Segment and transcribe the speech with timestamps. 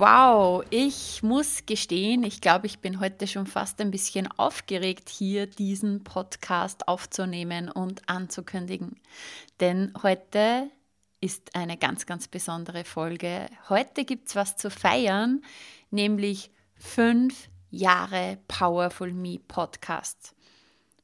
[0.00, 5.48] Wow, ich muss gestehen, ich glaube, ich bin heute schon fast ein bisschen aufgeregt, hier
[5.48, 9.00] diesen Podcast aufzunehmen und anzukündigen.
[9.58, 10.70] Denn heute
[11.20, 13.48] ist eine ganz, ganz besondere Folge.
[13.68, 15.42] Heute gibt es was zu feiern,
[15.90, 20.32] nämlich fünf Jahre Powerful Me Podcast.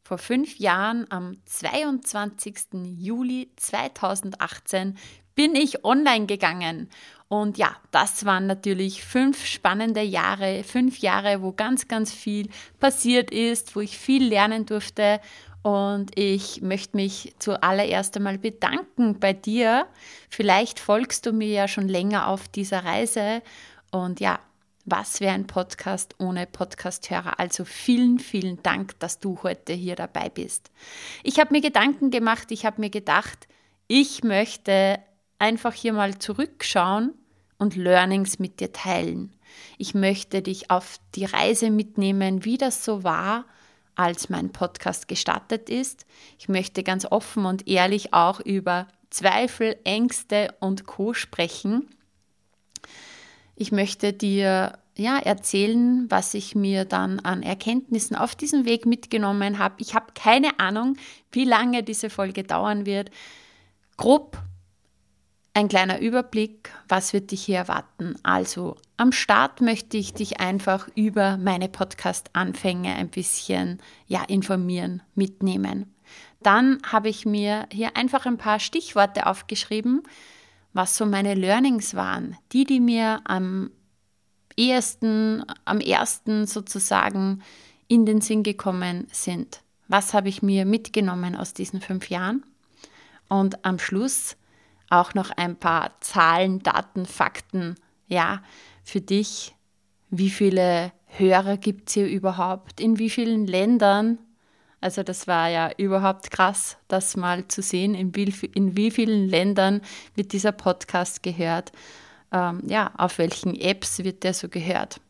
[0.05, 2.95] Vor fünf Jahren, am 22.
[2.97, 4.97] Juli 2018,
[5.34, 6.89] bin ich online gegangen.
[7.34, 13.33] Und ja, das waren natürlich fünf spannende Jahre, fünf Jahre, wo ganz, ganz viel passiert
[13.33, 15.20] ist, wo ich viel lernen durfte.
[15.62, 19.89] Und ich möchte mich zuallererst einmal bedanken bei dir.
[20.31, 23.42] Vielleicht folgst du mir ja schon länger auf dieser Reise.
[23.91, 24.39] Und ja,
[24.84, 27.41] was wäre ein Podcast ohne Podcasthörer?
[27.41, 30.70] Also vielen, vielen Dank, dass du heute hier dabei bist.
[31.25, 33.48] Ich habe mir Gedanken gemacht, ich habe mir gedacht,
[33.89, 35.00] ich möchte
[35.41, 37.12] einfach hier mal zurückschauen
[37.65, 39.33] und Learnings mit dir teilen.
[39.79, 43.47] Ich möchte dich auf die Reise mitnehmen, wie das so war,
[43.95, 46.05] als mein Podcast gestartet ist.
[46.39, 51.89] Ich möchte ganz offen und ehrlich auch über Zweifel, Ängste und Co sprechen.
[53.56, 59.59] Ich möchte dir ja erzählen, was ich mir dann an Erkenntnissen auf diesem Weg mitgenommen
[59.59, 59.77] habe.
[59.78, 60.99] Ich habe keine Ahnung,
[61.33, 63.11] wie lange diese Folge dauern wird.
[63.97, 64.37] Grob
[65.55, 68.16] ein kleiner Überblick, was wird dich hier erwarten?
[68.24, 75.94] Also, am Start möchte ich dich einfach über meine Podcast-Anfänge ein bisschen ja, informieren, mitnehmen.
[76.42, 80.03] Dann habe ich mir hier einfach ein paar Stichworte aufgeschrieben,
[80.72, 83.70] was so meine Learnings waren, die, die mir am
[84.59, 87.43] ersten, am ersten sozusagen
[87.87, 89.62] in den Sinn gekommen sind.
[89.87, 92.44] Was habe ich mir mitgenommen aus diesen fünf Jahren?
[93.28, 94.37] Und am Schluss
[94.91, 98.43] auch noch ein paar Zahlen, Daten, Fakten, ja,
[98.83, 99.55] für dich.
[100.11, 102.81] Wie viele Hörer gibt es hier überhaupt?
[102.81, 104.19] In wie vielen Ländern?
[104.81, 109.28] Also das war ja überhaupt krass, das mal zu sehen, in wie, in wie vielen
[109.28, 109.81] Ländern
[110.15, 111.73] wird dieser Podcast gehört.
[112.31, 115.00] Ähm, ja, auf welchen Apps wird der so gehört?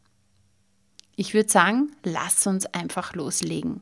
[1.17, 3.81] Ich würde sagen, lass uns einfach loslegen.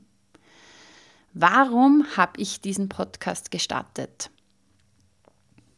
[1.35, 4.31] Warum habe ich diesen Podcast gestartet?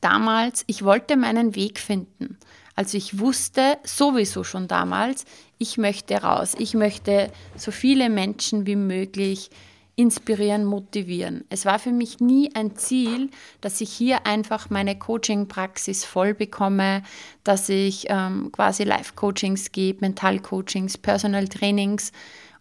[0.05, 2.39] Damals, ich wollte meinen Weg finden.
[2.77, 5.25] Also ich wusste sowieso schon damals,
[5.59, 9.51] ich möchte raus, ich möchte so viele Menschen wie möglich
[9.97, 11.45] inspirieren, motivieren.
[11.51, 17.05] Es war für mich nie ein Ziel, dass ich hier einfach meine Coaching-Praxis voll bekomme,
[17.45, 22.11] dass ich ähm, quasi Live-Coachings gebe, Mental-Coachings, Personal-Trainings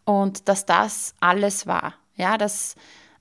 [0.06, 1.96] und dass das alles war.
[2.16, 2.76] Ja, dass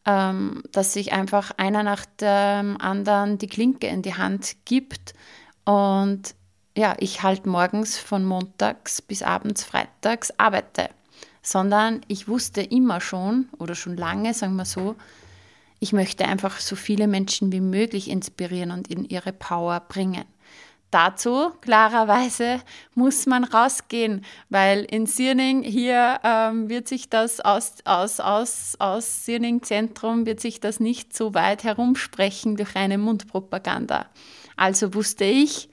[0.07, 5.15] ähm, dass sich einfach einer nach dem anderen die Klinke in die Hand gibt
[5.65, 6.35] und
[6.77, 10.89] ja, ich halt morgens von montags bis abends freitags arbeite,
[11.43, 14.97] sondern ich wusste immer schon oder schon lange, sagen wir so,
[15.81, 20.25] ich möchte einfach so viele Menschen wie möglich inspirieren und in ihre Power bringen.
[20.93, 22.61] Dazu klarerweise
[22.95, 29.25] muss man rausgehen, weil in Sierning hier ähm, wird sich das aus, aus, aus, aus
[29.25, 34.05] Sierning Zentrum wird sich das nicht so weit herumsprechen durch eine Mundpropaganda.
[34.55, 35.71] Also wusste ich,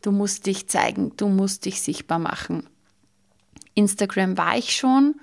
[0.00, 2.68] du musst dich zeigen, du musst dich sichtbar machen.
[3.74, 5.16] Instagram war ich schon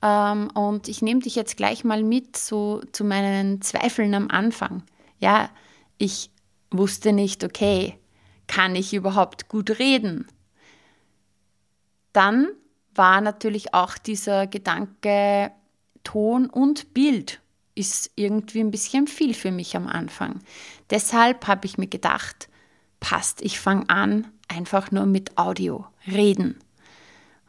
[0.00, 4.84] ähm, und ich nehme dich jetzt gleich mal mit so zu meinen Zweifeln am Anfang.
[5.18, 5.50] Ja,
[5.98, 6.30] ich
[6.70, 7.98] wusste nicht, okay,
[8.46, 10.26] kann ich überhaupt gut reden?
[12.12, 12.48] Dann
[12.94, 15.50] war natürlich auch dieser Gedanke,
[16.04, 17.40] Ton und Bild
[17.74, 20.40] ist irgendwie ein bisschen viel für mich am Anfang.
[20.90, 22.48] Deshalb habe ich mir gedacht,
[23.00, 26.58] passt, ich fange an, einfach nur mit Audio reden.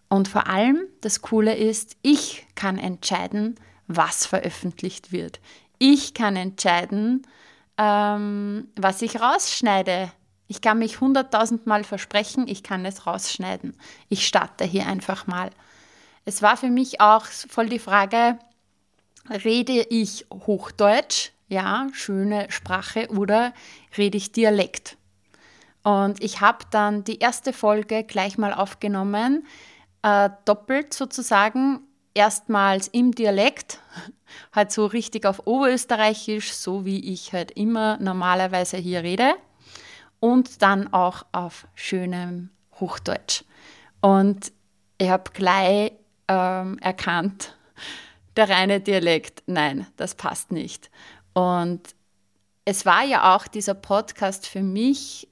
[0.10, 3.56] Und vor allem, das Coole ist, ich kann entscheiden,
[3.88, 5.40] was veröffentlicht wird.
[5.78, 7.28] Ich kann entscheiden,
[7.78, 10.12] ähm, was ich rausschneide,
[10.47, 13.75] ich kann mich hunderttausend Mal versprechen, ich kann es rausschneiden.
[14.09, 15.50] Ich starte hier einfach mal.
[16.25, 18.38] Es war für mich auch voll die Frage,
[19.30, 23.53] rede ich Hochdeutsch, ja, schöne Sprache, oder
[23.97, 24.97] rede ich Dialekt?
[25.83, 29.45] Und ich habe dann die erste Folge gleich mal aufgenommen
[30.06, 31.81] äh, doppelt sozusagen.
[32.13, 33.80] Erstmals im Dialekt,
[34.53, 39.33] halt so richtig auf Oberösterreichisch, so wie ich halt immer normalerweise hier rede.
[40.25, 42.50] Und dann auch auf schönem
[42.80, 43.44] Hochdeutsch.
[44.01, 44.51] Und
[44.98, 45.92] ich habe gleich
[46.27, 47.56] ähm, erkannt,
[48.36, 50.89] der reine Dialekt, nein, das passt nicht.
[51.33, 51.81] Und
[52.66, 55.27] es war ja auch dieser Podcast für mich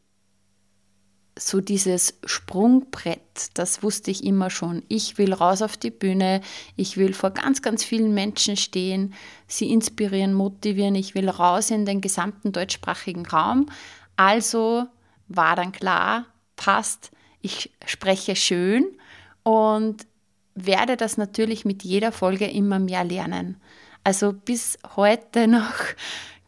[1.39, 4.83] so dieses Sprungbrett, das wusste ich immer schon.
[4.89, 6.41] Ich will raus auf die Bühne,
[6.75, 9.15] ich will vor ganz, ganz vielen Menschen stehen,
[9.47, 13.65] sie inspirieren, motivieren, ich will raus in den gesamten deutschsprachigen Raum.
[14.15, 14.87] Also
[15.27, 16.25] war dann klar,
[16.55, 17.11] passt,
[17.41, 18.85] ich spreche schön
[19.43, 20.07] und
[20.55, 23.59] werde das natürlich mit jeder Folge immer mehr lernen.
[24.03, 25.73] Also bis heute noch,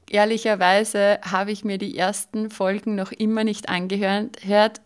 [0.10, 4.82] ehrlicherweise, habe ich mir die ersten Folgen noch immer nicht angehört.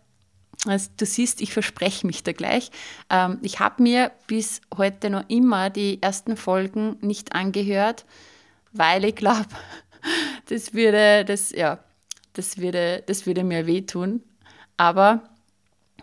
[0.65, 2.71] Also du siehst, ich verspreche mich da gleich.
[3.09, 8.05] Ähm, ich habe mir bis heute noch immer die ersten Folgen nicht angehört,
[8.71, 9.47] weil ich glaube,
[10.49, 11.79] das würde, das, ja,
[12.33, 14.21] das würde, das würde mir wehtun.
[14.77, 15.21] Aber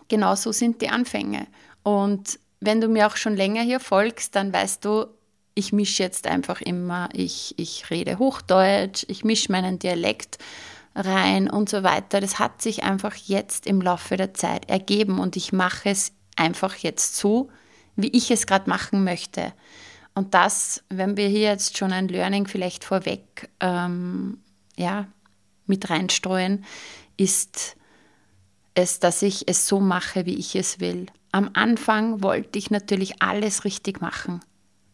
[0.07, 1.47] genau so sind die Anfänge.
[1.83, 5.07] Und wenn du mir auch schon länger hier folgst, dann weißt du,
[5.53, 10.37] ich mische jetzt einfach immer, ich, ich rede Hochdeutsch, ich mische meinen Dialekt
[10.93, 12.21] rein und so weiter.
[12.21, 16.75] Das hat sich einfach jetzt im Laufe der Zeit ergeben und ich mache es einfach
[16.75, 17.49] jetzt so,
[17.95, 19.53] wie ich es gerade machen möchte.
[20.13, 24.39] Und das, wenn wir hier jetzt schon ein Learning vielleicht vorweg ähm,
[24.77, 25.07] ja,
[25.67, 26.65] mit reinstreuen,
[27.17, 27.75] ist
[28.73, 31.07] es, dass ich es so mache, wie ich es will.
[31.31, 34.41] Am Anfang wollte ich natürlich alles richtig machen.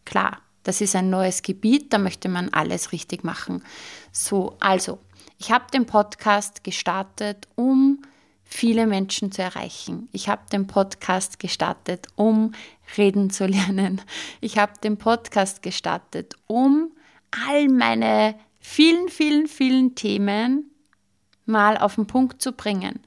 [0.05, 3.63] Klar, das ist ein neues Gebiet, da möchte man alles richtig machen.
[4.11, 4.99] So, also,
[5.37, 8.01] ich habe den Podcast gestartet, um
[8.43, 10.07] viele Menschen zu erreichen.
[10.11, 12.53] Ich habe den Podcast gestartet, um
[12.97, 14.01] reden zu lernen.
[14.41, 16.91] Ich habe den Podcast gestartet, um
[17.47, 20.71] all meine vielen, vielen, vielen Themen
[21.45, 23.01] mal auf den Punkt zu bringen.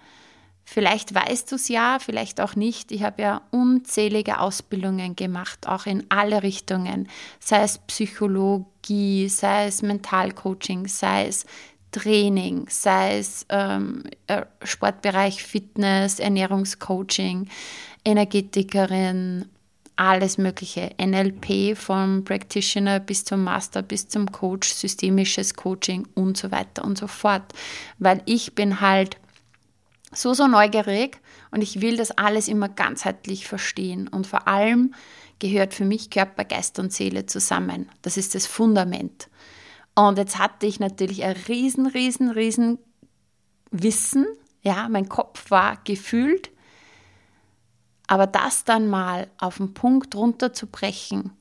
[0.64, 2.92] Vielleicht weißt du es ja, vielleicht auch nicht.
[2.92, 7.08] Ich habe ja unzählige Ausbildungen gemacht, auch in alle Richtungen,
[7.40, 11.46] sei es Psychologie, sei es Mentalcoaching, sei es
[11.92, 17.48] Training, sei es ähm, äh, Sportbereich Fitness, Ernährungscoaching,
[18.04, 19.46] Energetikerin,
[19.96, 20.90] alles Mögliche.
[21.00, 26.98] NLP vom Practitioner bis zum Master, bis zum Coach, systemisches Coaching und so weiter und
[26.98, 27.52] so fort.
[27.98, 29.16] Weil ich bin halt
[30.12, 31.20] so, so neugierig
[31.50, 34.08] und ich will das alles immer ganzheitlich verstehen.
[34.08, 34.94] Und vor allem
[35.38, 37.88] gehört für mich Körper, Geist und Seele zusammen.
[38.02, 39.28] Das ist das Fundament.
[39.94, 42.78] Und jetzt hatte ich natürlich ein riesen, riesen, riesen
[43.70, 44.26] Wissen.
[44.62, 46.50] Ja, mein Kopf war gefühlt.
[48.06, 51.32] Aber das dann mal auf den Punkt runterzubrechen,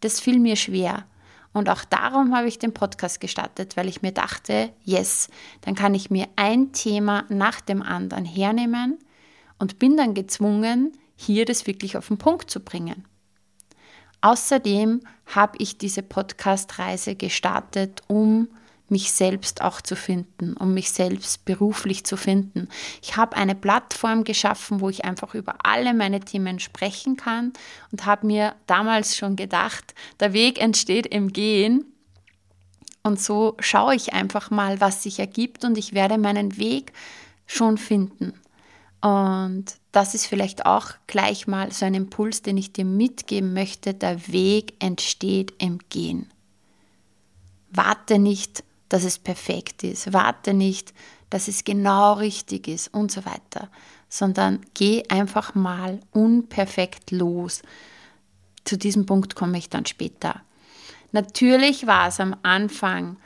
[0.00, 1.04] das fiel mir schwer.
[1.52, 5.28] Und auch darum habe ich den Podcast gestartet, weil ich mir dachte, yes,
[5.60, 8.98] dann kann ich mir ein Thema nach dem anderen hernehmen
[9.58, 13.04] und bin dann gezwungen, hier das wirklich auf den Punkt zu bringen.
[14.20, 18.48] Außerdem habe ich diese Podcast-Reise gestartet, um
[18.94, 22.68] mich selbst auch zu finden, um mich selbst beruflich zu finden.
[23.02, 27.52] Ich habe eine Plattform geschaffen, wo ich einfach über alle meine Themen sprechen kann
[27.90, 31.86] und habe mir damals schon gedacht, der Weg entsteht im Gehen.
[33.02, 36.92] Und so schaue ich einfach mal, was sich ergibt und ich werde meinen Weg
[37.46, 38.32] schon finden.
[39.00, 43.92] Und das ist vielleicht auch gleich mal so ein Impuls, den ich dir mitgeben möchte.
[43.92, 46.30] Der Weg entsteht im Gehen.
[47.70, 50.12] Warte nicht dass es perfekt ist.
[50.12, 50.92] Warte nicht,
[51.30, 53.68] dass es genau richtig ist und so weiter,
[54.08, 57.62] sondern geh einfach mal unperfekt los.
[58.64, 60.42] Zu diesem Punkt komme ich dann später.
[61.12, 63.16] Natürlich war es am Anfang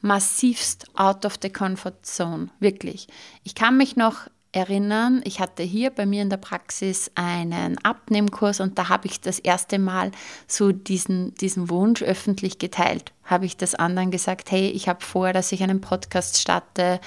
[0.00, 3.08] massivst out of the comfort zone, wirklich.
[3.42, 8.60] Ich kann mich noch erinnern, ich hatte hier bei mir in der Praxis einen Abnehmkurs
[8.60, 10.12] und da habe ich das erste Mal
[10.46, 13.12] so diesen, diesen Wunsch öffentlich geteilt.
[13.24, 17.00] Habe ich das anderen gesagt, hey, ich habe vor, dass ich einen Podcast starte.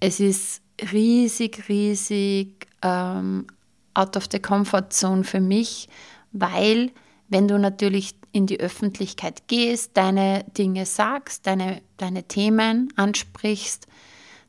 [0.00, 3.46] Es ist riesig, riesig ähm,
[3.94, 5.88] out of the comfort zone für mich,
[6.32, 6.90] weil
[7.28, 13.86] wenn du natürlich in die Öffentlichkeit gehst, deine Dinge sagst, deine, deine Themen ansprichst,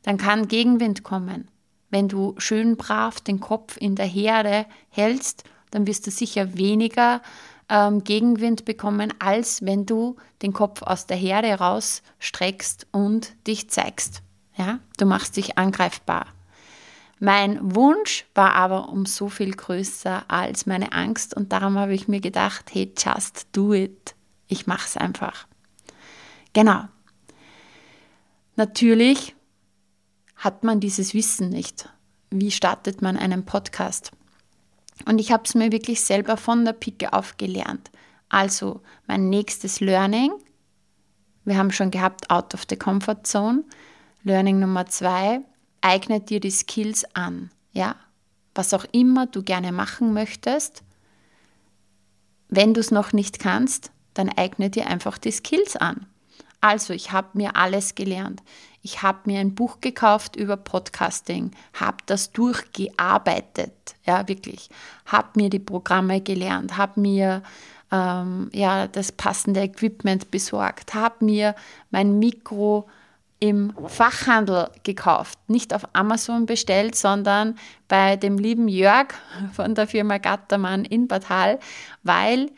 [0.02, 1.48] dann kann Gegenwind kommen.
[1.92, 7.20] Wenn du schön brav den Kopf in der Herde hältst, dann wirst du sicher weniger
[7.68, 14.22] ähm, Gegenwind bekommen, als wenn du den Kopf aus der Herde rausstreckst und dich zeigst.
[14.56, 14.78] Ja?
[14.96, 16.28] Du machst dich angreifbar.
[17.20, 22.08] Mein Wunsch war aber um so viel größer als meine Angst und darum habe ich
[22.08, 24.14] mir gedacht, hey, just do it.
[24.48, 25.46] Ich mache es einfach.
[26.54, 26.84] Genau.
[28.56, 29.36] Natürlich
[30.42, 31.88] hat man dieses Wissen nicht.
[32.30, 34.10] Wie startet man einen Podcast?
[35.06, 37.92] Und ich habe es mir wirklich selber von der Picke auf gelernt.
[38.28, 40.32] Also mein nächstes Learning,
[41.44, 43.62] wir haben schon gehabt, out of the comfort zone.
[44.24, 45.42] Learning Nummer zwei,
[45.80, 47.52] eignet dir die Skills an.
[47.70, 47.94] Ja,
[48.52, 50.82] was auch immer du gerne machen möchtest.
[52.48, 56.06] Wenn du es noch nicht kannst, dann eigne dir einfach die Skills an.
[56.60, 58.42] Also, ich habe mir alles gelernt.
[58.82, 63.72] Ich habe mir ein Buch gekauft über Podcasting, habe das durchgearbeitet,
[64.04, 64.70] ja wirklich,
[65.06, 67.42] habe mir die Programme gelernt, habe mir
[67.92, 71.54] ähm, ja das passende Equipment besorgt, habe mir
[71.90, 72.88] mein Mikro
[73.38, 77.56] im Fachhandel gekauft, nicht auf Amazon bestellt, sondern
[77.88, 79.14] bei dem lieben Jörg
[79.52, 81.58] von der Firma Gattermann in Bad Hall,
[82.02, 82.50] weil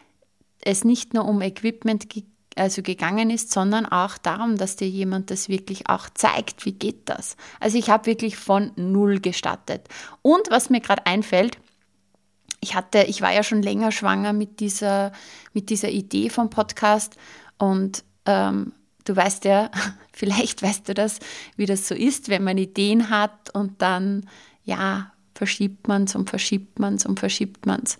[0.62, 5.30] es nicht nur um Equipment geht, also gegangen ist, sondern auch darum, dass dir jemand
[5.30, 7.36] das wirklich auch zeigt, wie geht das.
[7.60, 9.88] Also ich habe wirklich von null gestartet.
[10.22, 11.58] Und was mir gerade einfällt,
[12.60, 15.12] ich hatte, ich war ja schon länger schwanger mit dieser,
[15.52, 17.16] mit dieser Idee vom Podcast
[17.58, 18.72] und ähm,
[19.04, 19.70] du weißt ja,
[20.12, 21.18] vielleicht weißt du das,
[21.56, 24.28] wie das so ist, wenn man Ideen hat und dann,
[24.64, 27.98] ja, verschiebt man es und verschiebt man es und verschiebt man es.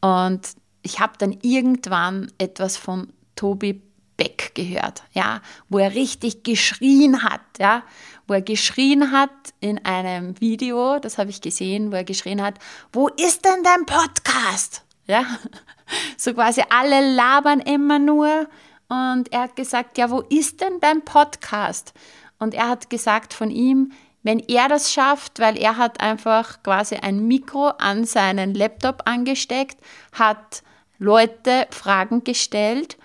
[0.00, 0.40] Und
[0.82, 3.80] ich habe dann irgendwann etwas von Tobi
[4.16, 7.82] Beck gehört, ja, wo er richtig geschrien hat, ja,
[8.26, 12.54] wo er geschrien hat in einem Video, das habe ich gesehen, wo er geschrien hat,
[12.92, 14.82] wo ist denn dein Podcast?
[15.06, 15.24] Ja,
[16.16, 18.46] so quasi alle labern immer nur
[18.88, 21.94] und er hat gesagt, ja, wo ist denn dein Podcast?
[22.38, 23.92] Und er hat gesagt von ihm,
[24.22, 29.78] wenn er das schafft, weil er hat einfach quasi ein Mikro an seinen Laptop angesteckt,
[30.12, 30.62] hat
[30.98, 32.96] Leute Fragen gestellt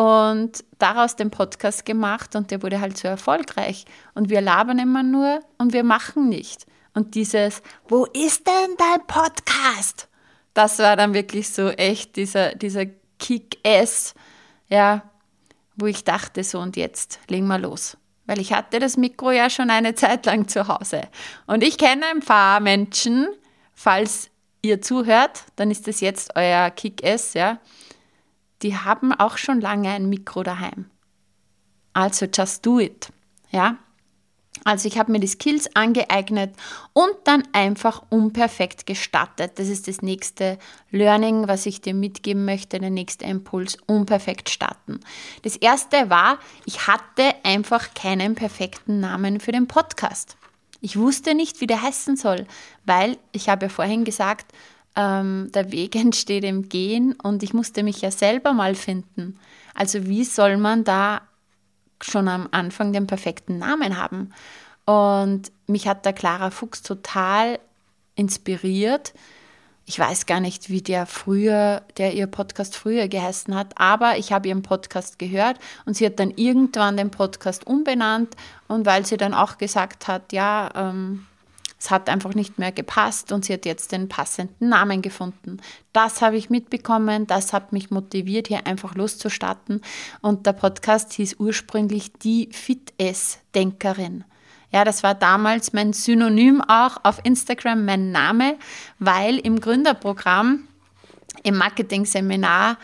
[0.00, 3.84] und daraus den Podcast gemacht und der wurde halt so erfolgreich.
[4.14, 6.64] Und wir labern immer nur und wir machen nicht.
[6.94, 10.08] Und dieses, wo ist denn dein Podcast?
[10.54, 12.86] Das war dann wirklich so echt dieser, dieser
[13.18, 14.14] Kick-Ass,
[14.68, 15.02] ja,
[15.76, 17.98] wo ich dachte, so und jetzt legen wir los.
[18.24, 21.02] Weil ich hatte das Mikro ja schon eine Zeit lang zu Hause.
[21.46, 23.28] Und ich kenne ein paar Menschen,
[23.74, 24.30] falls
[24.62, 27.58] ihr zuhört, dann ist das jetzt euer Kick-Ass, ja
[28.62, 30.86] die haben auch schon lange ein Mikro daheim.
[31.92, 33.08] Also just do it.
[33.50, 33.78] Ja?
[34.64, 36.54] Also ich habe mir die Skills angeeignet
[36.92, 39.58] und dann einfach unperfekt gestartet.
[39.58, 40.58] Das ist das nächste
[40.90, 45.00] Learning, was ich dir mitgeben möchte, der nächste Impuls, unperfekt starten.
[45.42, 50.36] Das erste war, ich hatte einfach keinen perfekten Namen für den Podcast.
[50.82, 52.46] Ich wusste nicht, wie der heißen soll,
[52.84, 54.52] weil ich habe ja vorhin gesagt,
[54.96, 59.38] ähm, der Weg entsteht im Gehen und ich musste mich ja selber mal finden.
[59.74, 61.22] Also wie soll man da
[62.02, 64.32] schon am Anfang den perfekten Namen haben?
[64.84, 67.58] Und mich hat der Clara Fuchs total
[68.16, 69.14] inspiriert.
[69.86, 74.32] Ich weiß gar nicht, wie der früher, der ihr Podcast früher geheißen hat, aber ich
[74.32, 78.36] habe ihren Podcast gehört und sie hat dann irgendwann den Podcast umbenannt
[78.68, 81.26] und weil sie dann auch gesagt hat, ja, ähm,
[81.80, 85.62] es hat einfach nicht mehr gepasst und sie hat jetzt den passenden Namen gefunden.
[85.94, 89.80] Das habe ich mitbekommen, das hat mich motiviert, hier einfach loszustarten.
[90.20, 94.24] Und der Podcast hieß ursprünglich die Fit-S-Denkerin.
[94.70, 98.56] Ja, das war damals mein Synonym auch auf Instagram, mein Name,
[98.98, 100.68] weil im Gründerprogramm,
[101.42, 102.76] im Marketing-Seminar,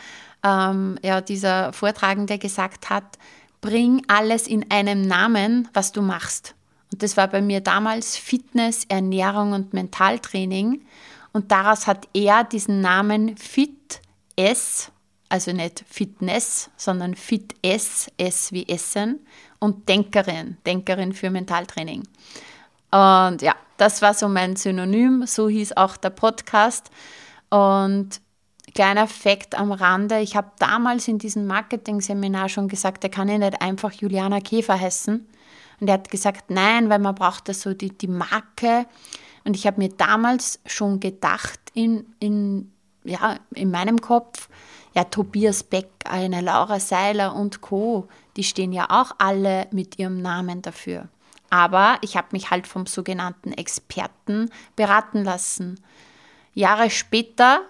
[0.43, 3.17] ähm, ja, dieser Vortragende gesagt hat,
[3.61, 6.56] bring alles in einem Namen, was du machst.
[6.91, 10.81] Und das war bei mir damals Fitness, Ernährung und Mentaltraining.
[11.33, 14.01] Und daraus hat er diesen Namen Fit
[14.35, 14.91] S,
[15.29, 19.19] also nicht Fitness, sondern Fit S, S wie Essen
[19.59, 22.03] und Denkerin, Denkerin für Mentaltraining.
[22.91, 26.89] Und ja, das war so mein Synonym, so hieß auch der Podcast.
[27.49, 28.21] Und
[28.73, 33.37] kleiner Fakt am Rande, ich habe damals in diesem Marketing-Seminar schon gesagt, er kann ja
[33.37, 35.27] nicht einfach Juliana Käfer heißen,
[35.79, 38.85] und er hat gesagt, nein, weil man braucht da so die, die Marke.
[39.43, 42.71] Und ich habe mir damals schon gedacht, in, in,
[43.03, 44.49] ja, in meinem Kopf,
[44.93, 50.21] ja, Tobias Beck, eine Laura Seiler und Co., die stehen ja auch alle mit ihrem
[50.21, 51.07] Namen dafür.
[51.49, 55.79] Aber ich habe mich halt vom sogenannten Experten beraten lassen.
[56.53, 57.61] Jahre später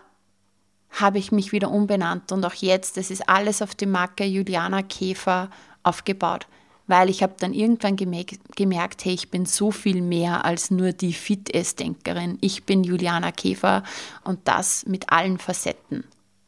[0.90, 4.82] habe ich mich wieder umbenannt und auch jetzt, das ist alles auf die Marke Juliana
[4.82, 5.50] Käfer
[5.84, 6.48] aufgebaut
[6.88, 11.14] weil ich habe dann irgendwann gemerkt, hey, ich bin so viel mehr als nur die
[11.14, 12.38] Fit-Ess-Denkerin.
[12.42, 13.84] Ich bin Juliana Käfer
[14.24, 16.06] und das mit allen Facetten.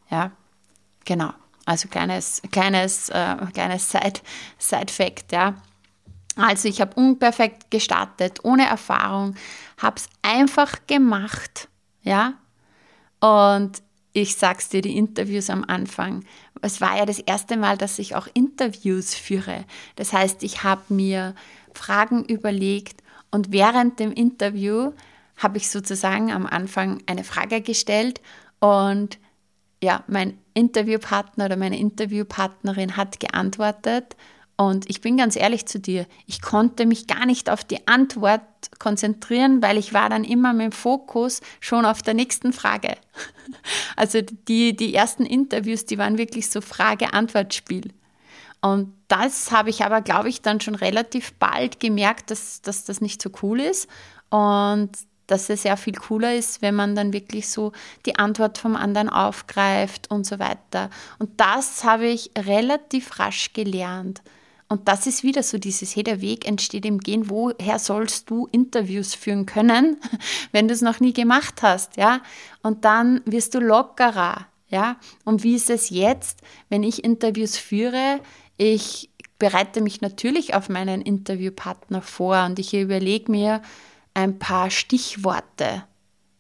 [0.09, 0.31] Ja,
[1.05, 1.31] genau.
[1.65, 3.91] Also kleines, kleines, äh, kleines
[4.57, 5.55] Side-Fact, ja.
[6.35, 9.35] Also ich habe unperfekt gestartet, ohne Erfahrung,
[9.77, 11.67] habe es einfach gemacht,
[12.01, 12.33] ja.
[13.19, 16.23] Und ich sag's dir, die Interviews am Anfang.
[16.61, 19.65] Es war ja das erste Mal, dass ich auch Interviews führe.
[19.95, 21.35] Das heißt, ich habe mir
[21.73, 23.01] Fragen überlegt
[23.31, 24.91] und während dem Interview
[25.37, 28.21] habe ich sozusagen am Anfang eine Frage gestellt
[28.59, 29.17] und
[29.81, 34.17] ja, mein Interviewpartner oder meine Interviewpartnerin hat geantwortet
[34.59, 38.41] und ich bin ganz ehrlich zu dir, ich konnte mich gar nicht auf die Antwort
[38.77, 42.97] konzentrieren, weil ich war dann immer mit dem Fokus schon auf der nächsten Frage.
[43.95, 47.91] Also die, die ersten Interviews, die waren wirklich so Frage-Antwort-Spiel.
[48.61, 53.01] Und das habe ich aber, glaube ich, dann schon relativ bald gemerkt, dass, dass das
[53.01, 53.87] nicht so cool ist.
[54.29, 54.91] Und
[55.25, 57.71] dass es sehr viel cooler ist, wenn man dann wirklich so
[58.05, 60.91] die Antwort vom anderen aufgreift und so weiter.
[61.17, 64.21] Und das habe ich relativ rasch gelernt.
[64.71, 67.31] Und das ist wieder so dieses, hey, der Weg entsteht im Gehen.
[67.31, 69.97] Woher sollst du Interviews führen können,
[70.51, 72.21] wenn du es noch nie gemacht hast, ja?
[72.61, 74.97] Und dann wirst du lockerer, ja?
[75.25, 78.19] Und wie ist es jetzt, wenn ich Interviews führe?
[78.57, 79.09] Ich
[79.39, 83.63] bereite mich natürlich auf meinen Interviewpartner vor und ich überlege mir,
[84.13, 85.83] ein paar Stichworte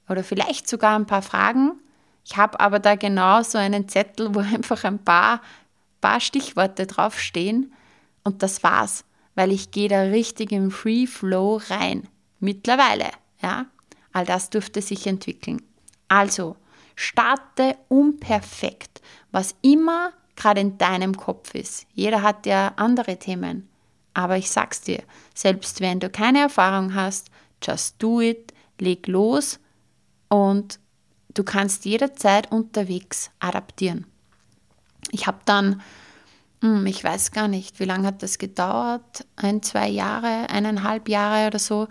[0.07, 1.79] oder vielleicht sogar ein paar Fragen.
[2.25, 5.41] Ich habe aber da genau so einen Zettel, wo einfach ein paar,
[5.99, 7.73] paar Stichworte draufstehen
[8.23, 12.07] und das war's, weil ich gehe da richtig im Free Flow rein.
[12.39, 13.09] Mittlerweile,
[13.41, 13.65] ja.
[14.11, 15.61] All das dürfte sich entwickeln.
[16.07, 16.55] Also,
[16.95, 21.85] starte unperfekt, was immer gerade in deinem Kopf ist.
[21.93, 23.69] Jeder hat ja andere Themen.
[24.15, 25.03] Aber ich sag's dir,
[25.35, 27.29] selbst wenn du keine Erfahrung hast,
[27.61, 29.59] Just do it, leg los
[30.29, 30.79] und
[31.33, 34.05] du kannst jederzeit unterwegs adaptieren.
[35.11, 35.81] Ich habe dann,
[36.85, 41.59] ich weiß gar nicht, wie lange hat das gedauert, ein, zwei Jahre, eineinhalb Jahre oder
[41.59, 41.87] so,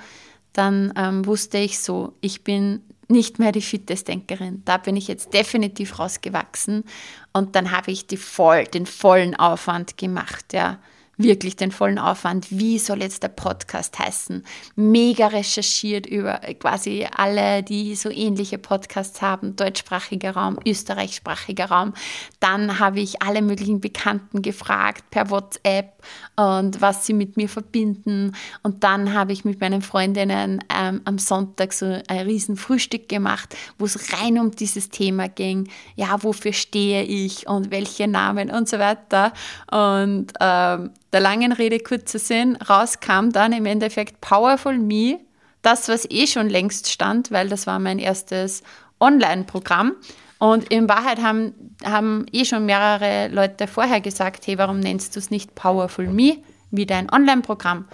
[0.52, 4.62] dann ähm, wusste ich so, ich bin nicht mehr die Fitnessdenkerin.
[4.66, 6.85] Da bin ich jetzt definitiv rausgewachsen.
[7.33, 10.78] Und dann habe ich voll, den vollen Aufwand gemacht, ja
[11.18, 12.46] wirklich den vollen Aufwand.
[12.50, 14.44] Wie soll jetzt der Podcast heißen?
[14.76, 21.92] Mega recherchiert über quasi alle, die so ähnliche Podcasts haben, deutschsprachiger Raum, österreichsprachiger Raum.
[22.40, 26.02] Dann habe ich alle möglichen Bekannten gefragt per WhatsApp
[26.37, 28.35] und was sie mit mir verbinden.
[28.62, 33.57] Und dann habe ich mit meinen Freundinnen ähm, am Sonntag so ein riesen Frühstück gemacht,
[33.78, 35.68] wo es rein um dieses Thema ging.
[35.96, 39.33] Ja, wofür stehe ich und welche Namen und so weiter.
[39.70, 45.21] Und ähm, der langen Rede kurzer Sinn, rauskam dann im Endeffekt Powerful Me,
[45.62, 48.62] das, was eh schon längst stand, weil das war mein erstes
[49.01, 49.92] Online-Programm.
[50.38, 51.53] Und in Wahrheit haben,
[51.85, 56.38] haben eh schon mehrere Leute vorher gesagt, hey, warum nennst du es nicht Powerful Me
[56.71, 57.87] wie dein Online-Programm?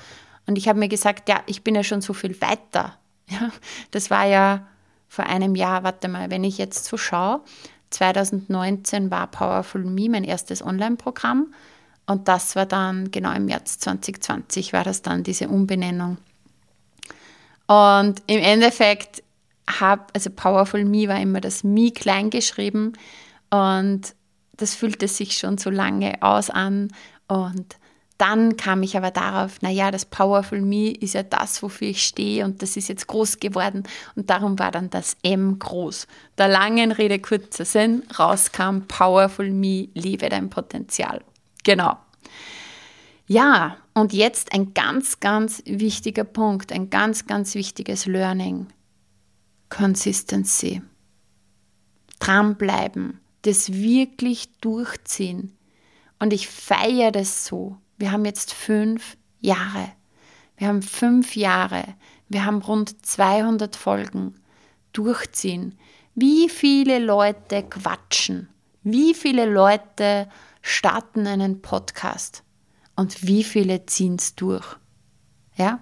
[0.47, 2.97] Und ich habe mir gesagt, ja, ich bin ja schon so viel weiter.
[3.27, 3.49] Ja,
[3.91, 4.67] das war ja
[5.09, 7.41] vor einem Jahr, warte mal, wenn ich jetzt so schaue,
[7.89, 11.55] 2019 war Powerful Me mein erstes Online-Programm.
[12.07, 16.19] Und das war dann, genau im März 2020 war das dann diese Umbenennung.
[17.67, 19.23] Und im Endeffekt
[19.69, 22.93] habe, also Powerful Me war immer das Me klein geschrieben
[23.51, 24.15] und
[24.57, 26.89] das fühlte sich schon so lange aus an
[27.29, 27.77] und
[28.19, 32.45] dann kam ich aber darauf, naja, das Powerful Me ist ja das, wofür ich stehe
[32.45, 33.83] und das ist jetzt groß geworden
[34.15, 36.07] und darum war dann das M groß.
[36.39, 41.23] Der langen Rede kurzer Sinn, rauskam Powerful Me, liebe dein Potenzial.
[41.65, 41.99] Genau.
[43.27, 48.69] Ja, und jetzt ein ganz, ganz wichtiger Punkt, ein ganz, ganz wichtiges Learning.
[49.71, 50.83] Consistency.
[52.21, 55.57] Dranbleiben, das wirklich durchziehen.
[56.19, 57.79] Und ich feiere das so.
[57.97, 59.93] Wir haben jetzt fünf Jahre.
[60.57, 61.85] Wir haben fünf Jahre.
[62.29, 64.35] Wir haben rund 200 Folgen.
[64.93, 65.79] Durchziehen.
[66.15, 68.49] Wie viele Leute quatschen?
[68.83, 70.29] Wie viele Leute
[70.67, 72.43] starten einen Podcast
[72.97, 74.65] und wie viele ziehen es durch.
[75.57, 75.81] Ja?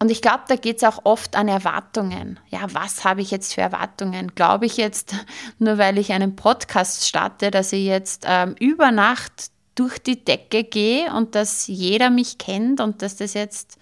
[0.00, 2.40] Und ich glaube, da geht es auch oft an Erwartungen.
[2.48, 4.34] Ja, was habe ich jetzt für Erwartungen?
[4.34, 5.14] Glaube ich jetzt,
[5.60, 10.64] nur weil ich einen Podcast starte, dass ich jetzt ähm, über Nacht durch die Decke
[10.64, 13.78] gehe und dass jeder mich kennt und dass das jetzt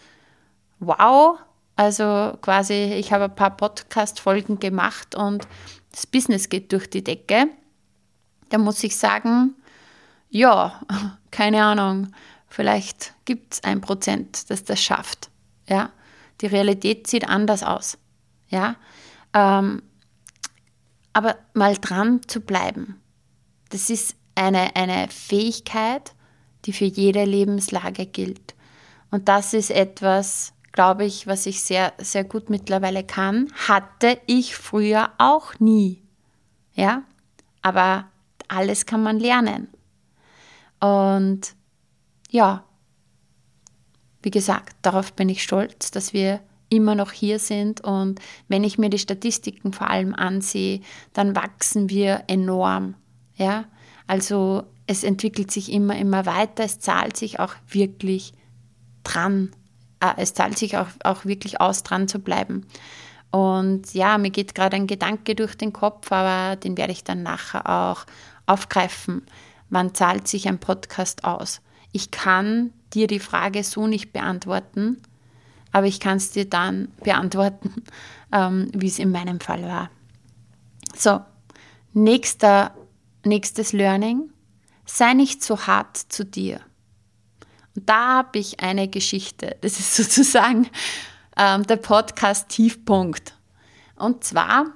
[0.80, 1.38] wow,
[1.76, 5.48] also quasi, ich habe ein paar Podcast-Folgen gemacht und
[5.92, 7.48] das Business geht durch die Decke.
[8.50, 9.54] Da muss ich sagen,
[10.30, 10.80] ja,
[11.30, 12.12] keine Ahnung,
[12.48, 15.30] vielleicht gibt es ein Prozent, das das schafft.
[15.68, 15.90] Ja,
[16.40, 17.98] die Realität sieht anders aus.
[18.48, 18.76] Ja,
[19.34, 19.82] ähm,
[21.12, 23.00] aber mal dran zu bleiben,
[23.70, 26.14] das ist eine, eine Fähigkeit,
[26.64, 28.54] die für jede Lebenslage gilt.
[29.10, 33.52] Und das ist etwas, glaube ich, was ich sehr, sehr gut mittlerweile kann.
[33.66, 36.02] Hatte ich früher auch nie.
[36.74, 37.02] Ja,
[37.62, 38.08] aber
[38.48, 39.68] alles kann man lernen.
[40.80, 41.54] Und
[42.30, 42.64] ja,
[44.22, 47.80] wie gesagt, darauf bin ich stolz, dass wir immer noch hier sind.
[47.80, 50.80] Und wenn ich mir die Statistiken vor allem ansehe,
[51.12, 52.94] dann wachsen wir enorm.
[53.36, 53.64] Ja,
[54.06, 56.64] also es entwickelt sich immer, immer weiter.
[56.64, 58.32] Es zahlt sich auch wirklich
[59.04, 59.50] dran.
[60.00, 62.66] Äh, es zahlt sich auch, auch wirklich aus, dran zu bleiben.
[63.30, 67.22] Und ja, mir geht gerade ein Gedanke durch den Kopf, aber den werde ich dann
[67.22, 68.06] nachher auch
[68.46, 69.26] aufgreifen.
[69.70, 71.60] Wann zahlt sich ein Podcast aus?
[71.92, 75.02] Ich kann dir die Frage so nicht beantworten,
[75.72, 77.82] aber ich kann es dir dann beantworten,
[78.32, 79.90] ähm, wie es in meinem Fall war.
[80.96, 81.20] So,
[81.92, 82.74] nächster,
[83.24, 84.30] nächstes Learning.
[84.86, 86.60] Sei nicht so hart zu dir.
[87.76, 89.56] Und da habe ich eine Geschichte.
[89.60, 90.68] Das ist sozusagen
[91.36, 93.34] ähm, der Podcast Tiefpunkt.
[93.96, 94.66] Und zwar,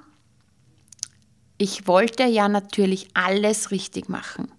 [1.57, 4.51] ich wollte ja natürlich alles richtig machen.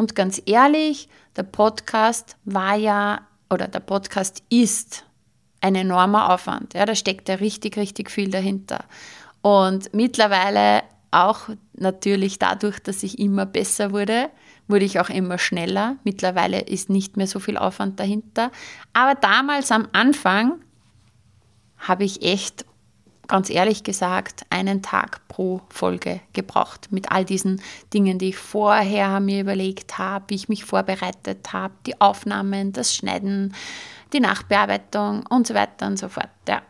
[0.00, 5.04] Und ganz ehrlich, der Podcast war ja, oder der Podcast ist
[5.60, 6.72] ein enormer Aufwand.
[6.72, 8.86] Ja, da steckt ja richtig, richtig viel dahinter.
[9.42, 14.30] Und mittlerweile auch natürlich dadurch, dass ich immer besser wurde,
[14.68, 15.96] wurde ich auch immer schneller.
[16.02, 18.52] Mittlerweile ist nicht mehr so viel Aufwand dahinter.
[18.94, 20.62] Aber damals am Anfang
[21.76, 22.64] habe ich echt,
[23.30, 26.88] ganz ehrlich gesagt, einen Tag pro Folge gebraucht.
[26.90, 27.62] Mit all diesen
[27.94, 32.92] Dingen, die ich vorher mir überlegt habe, wie ich mich vorbereitet habe, die Aufnahmen, das
[32.92, 33.54] Schneiden,
[34.12, 36.28] die Nachbearbeitung und so weiter und so fort.
[36.48, 36.62] Ja.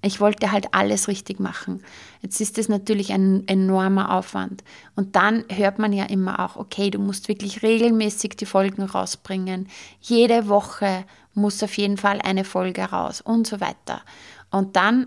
[0.00, 1.84] Ich wollte halt alles richtig machen.
[2.22, 4.64] Jetzt ist das natürlich ein enormer Aufwand.
[4.96, 9.68] Und dann hört man ja immer auch, okay, du musst wirklich regelmäßig die Folgen rausbringen.
[10.00, 14.00] Jede Woche muss auf jeden Fall eine Folge raus und so weiter.
[14.50, 15.06] Und dann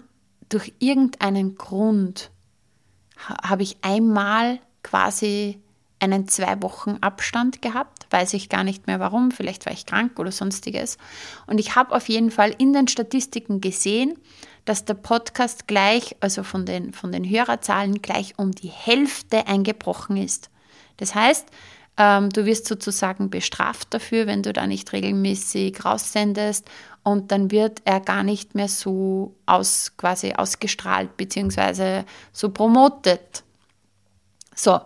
[0.49, 2.31] durch irgendeinen Grund
[3.17, 5.59] habe ich einmal quasi
[5.99, 10.19] einen zwei Wochen Abstand gehabt, weiß ich gar nicht mehr warum, vielleicht war ich krank
[10.19, 10.97] oder sonstiges.
[11.47, 14.19] Und ich habe auf jeden Fall in den Statistiken gesehen,
[14.65, 20.17] dass der Podcast gleich, also von den, von den Hörerzahlen gleich um die Hälfte eingebrochen
[20.17, 20.49] ist.
[20.97, 21.47] Das heißt,
[21.97, 26.69] du wirst sozusagen bestraft dafür, wenn du da nicht regelmäßig raussendest
[27.03, 32.03] und dann wird er gar nicht mehr so aus, quasi ausgestrahlt bzw.
[32.33, 33.43] so promotet.
[34.55, 34.81] So,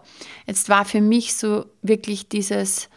[0.45, 2.89] jetzt war für mich so wirklich dieses,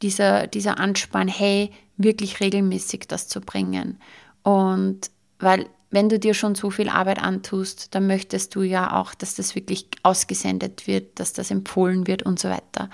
[0.00, 3.98] dieser, dieser Anspann, hey, wirklich regelmäßig das zu bringen.
[4.42, 9.14] Und weil wenn du dir schon so viel Arbeit antust, dann möchtest du ja auch,
[9.14, 12.90] dass das wirklich ausgesendet wird, dass das empfohlen wird und so weiter.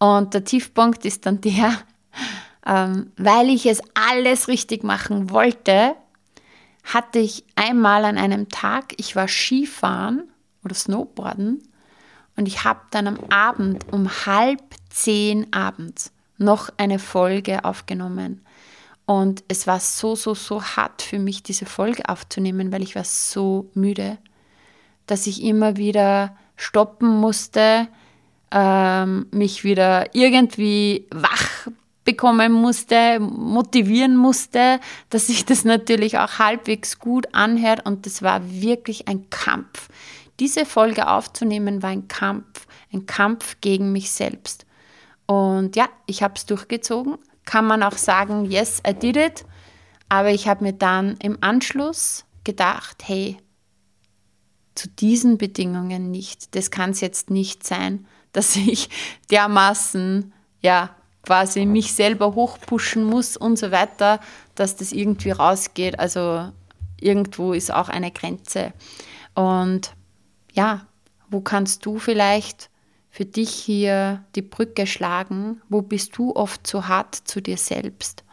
[0.00, 1.74] Und der Tiefpunkt ist dann der,
[2.66, 5.94] ähm, weil ich es alles richtig machen wollte,
[6.82, 10.24] hatte ich einmal an einem Tag, ich war Skifahren
[10.64, 11.62] oder Snowboarden
[12.36, 18.40] und ich habe dann am Abend um halb zehn abends noch eine Folge aufgenommen.
[19.04, 23.04] Und es war so, so, so hart für mich, diese Folge aufzunehmen, weil ich war
[23.04, 24.16] so müde,
[25.06, 27.88] dass ich immer wieder stoppen musste,
[28.50, 31.68] ähm, mich wieder irgendwie wach
[32.04, 37.86] bekommen musste, motivieren musste, dass sich das natürlich auch halbwegs gut anhört.
[37.86, 39.88] Und das war wirklich ein Kampf.
[40.40, 44.64] Diese Folge aufzunehmen war ein Kampf, ein Kampf gegen mich selbst.
[45.26, 47.18] Und ja, ich habe es durchgezogen
[47.50, 49.44] kann man auch sagen, yes, I did it.
[50.08, 53.38] Aber ich habe mir dann im Anschluss gedacht, hey,
[54.76, 56.54] zu diesen Bedingungen nicht.
[56.54, 58.88] Das kann es jetzt nicht sein, dass ich
[59.30, 60.90] dermaßen, ja,
[61.22, 64.20] quasi mich selber hochpushen muss und so weiter,
[64.54, 65.98] dass das irgendwie rausgeht.
[65.98, 66.50] Also
[67.00, 68.72] irgendwo ist auch eine Grenze.
[69.34, 69.94] Und
[70.52, 70.86] ja,
[71.28, 72.70] wo kannst du vielleicht
[73.10, 78.24] für dich hier die Brücke schlagen, wo bist du oft zu hart zu dir selbst,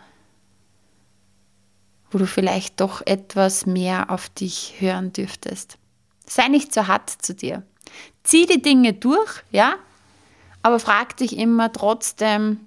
[2.12, 5.78] wo du vielleicht doch etwas mehr auf dich hören dürftest.
[6.26, 7.64] Sei nicht zu hart zu dir.
[8.24, 9.76] Zieh die Dinge durch, ja,
[10.68, 12.60] aber frag dich immer trotzdem,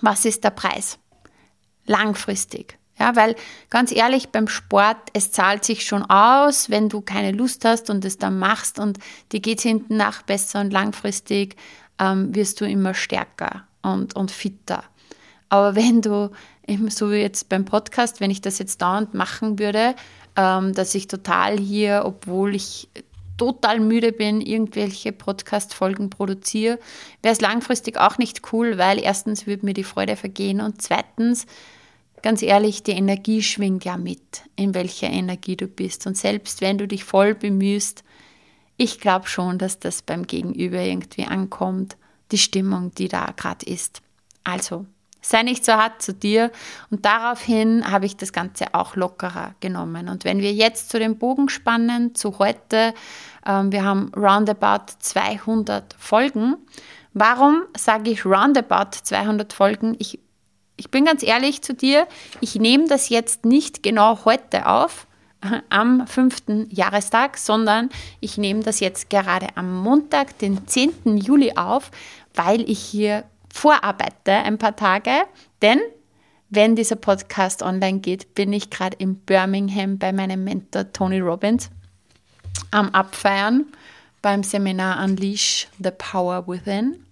[0.00, 0.98] was ist der Preis?
[1.84, 2.78] Langfristig.
[2.98, 3.36] Ja, weil
[3.68, 8.04] ganz ehrlich, beim Sport, es zahlt sich schon aus, wenn du keine Lust hast und
[8.06, 8.98] es dann machst und
[9.30, 11.56] dir geht hinten nach besser und langfristig
[11.98, 14.82] ähm, wirst du immer stärker und, und fitter.
[15.50, 16.30] Aber wenn du,
[16.88, 19.94] so wie jetzt beim Podcast, wenn ich das jetzt dauernd machen würde,
[20.34, 22.88] ähm, dass ich total hier, obwohl ich
[23.38, 26.78] total müde bin, irgendwelche Podcast-Folgen produziere,
[27.22, 31.46] wäre es langfristig auch nicht cool, weil erstens würde mir die Freude vergehen und zweitens,
[32.20, 36.06] ganz ehrlich, die Energie schwingt ja mit, in welcher Energie du bist.
[36.06, 38.04] Und selbst wenn du dich voll bemühst,
[38.76, 41.96] ich glaube schon, dass das beim Gegenüber irgendwie ankommt,
[42.30, 44.02] die Stimmung, die da gerade ist.
[44.44, 44.86] Also,
[45.28, 46.50] sei nicht so hart zu dir.
[46.90, 50.08] Und daraufhin habe ich das Ganze auch lockerer genommen.
[50.08, 52.94] Und wenn wir jetzt zu dem Bogen spannen, zu heute,
[53.46, 56.56] ähm, wir haben roundabout 200 Folgen.
[57.12, 59.96] Warum sage ich roundabout 200 Folgen?
[59.98, 60.18] Ich,
[60.76, 62.06] ich bin ganz ehrlich zu dir,
[62.40, 65.06] ich nehme das jetzt nicht genau heute auf,
[65.68, 71.18] am fünften Jahrestag, sondern ich nehme das jetzt gerade am Montag, den 10.
[71.18, 71.90] Juli auf,
[72.34, 75.12] weil ich hier vorarbeite ein paar Tage,
[75.62, 75.80] denn
[76.50, 81.70] wenn dieser Podcast online geht, bin ich gerade in Birmingham bei meinem Mentor Tony Robbins
[82.70, 83.66] am Abfeiern
[84.22, 87.04] beim Seminar Unleash the Power Within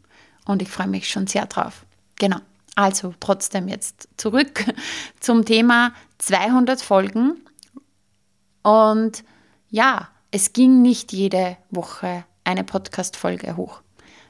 [0.46, 1.85] und ich freue mich schon sehr drauf.
[2.18, 2.38] Genau.
[2.77, 4.64] Also trotzdem jetzt zurück
[5.20, 7.37] zum Thema 200 Folgen
[8.62, 9.22] und
[9.68, 13.83] ja, es ging nicht jede Woche eine Podcast-Folge hoch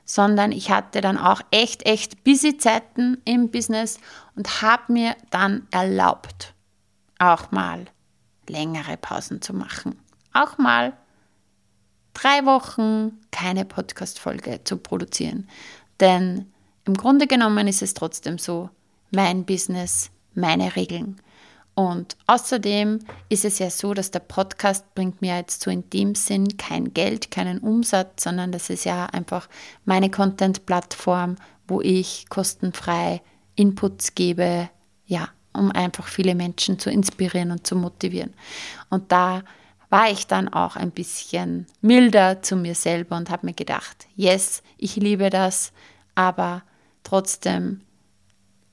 [0.06, 3.98] sondern ich hatte dann auch echt, echt busy Zeiten im Business
[4.36, 6.54] und habe mir dann erlaubt,
[7.18, 7.86] auch mal
[8.48, 9.98] längere Pausen zu machen.
[10.32, 10.96] Auch mal
[12.14, 15.48] drei Wochen keine Podcast-Folge zu produzieren.
[16.00, 16.52] Denn
[16.84, 18.70] im Grunde genommen ist es trotzdem so,
[19.10, 21.20] mein Business, meine Regeln.
[21.76, 26.14] Und außerdem ist es ja so, dass der Podcast bringt mir jetzt so in dem
[26.14, 29.46] Sinn kein Geld, keinen Umsatz, sondern das ist ja einfach
[29.84, 31.36] meine Content-Plattform,
[31.68, 33.20] wo ich kostenfrei
[33.56, 34.70] Inputs gebe,
[35.04, 38.32] ja, um einfach viele Menschen zu inspirieren und zu motivieren.
[38.88, 39.42] Und da
[39.90, 44.62] war ich dann auch ein bisschen milder zu mir selber und habe mir gedacht, yes,
[44.78, 45.74] ich liebe das,
[46.14, 46.62] aber
[47.02, 47.82] trotzdem,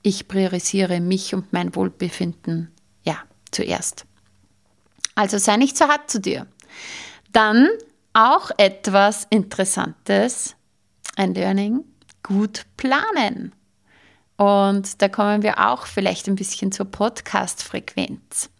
[0.02, 2.73] ich priorisiere mich und mein Wohlbefinden
[3.54, 4.04] zuerst.
[5.14, 6.46] Also sei nicht so hart zu dir.
[7.32, 7.68] Dann
[8.12, 10.56] auch etwas Interessantes,
[11.16, 11.84] ein Learning,
[12.22, 13.52] gut planen.
[14.36, 18.50] Und da kommen wir auch vielleicht ein bisschen zur Podcast-Frequenz.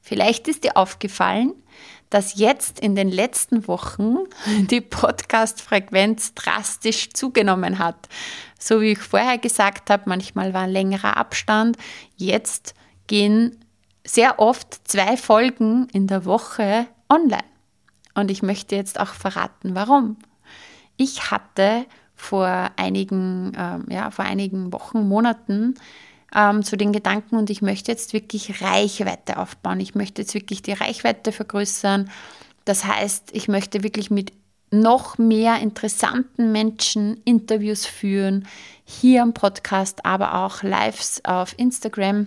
[0.00, 1.54] Vielleicht ist dir aufgefallen,
[2.10, 4.16] dass jetzt in den letzten Wochen
[4.70, 8.08] die Podcast-Frequenz drastisch zugenommen hat.
[8.58, 11.76] So wie ich vorher gesagt habe, manchmal war ein längerer Abstand.
[12.16, 12.74] Jetzt
[13.06, 13.63] gehen
[14.06, 17.44] sehr oft zwei Folgen in der Woche online.
[18.14, 20.16] Und ich möchte jetzt auch verraten, warum.
[20.96, 25.74] Ich hatte vor einigen, ähm, ja, vor einigen Wochen, Monaten
[26.34, 29.80] ähm, zu den Gedanken und ich möchte jetzt wirklich Reichweite aufbauen.
[29.80, 32.10] Ich möchte jetzt wirklich die Reichweite vergrößern.
[32.64, 34.32] Das heißt, ich möchte wirklich mit
[34.70, 38.46] noch mehr interessanten Menschen Interviews führen,
[38.84, 42.26] hier am Podcast, aber auch Lives auf Instagram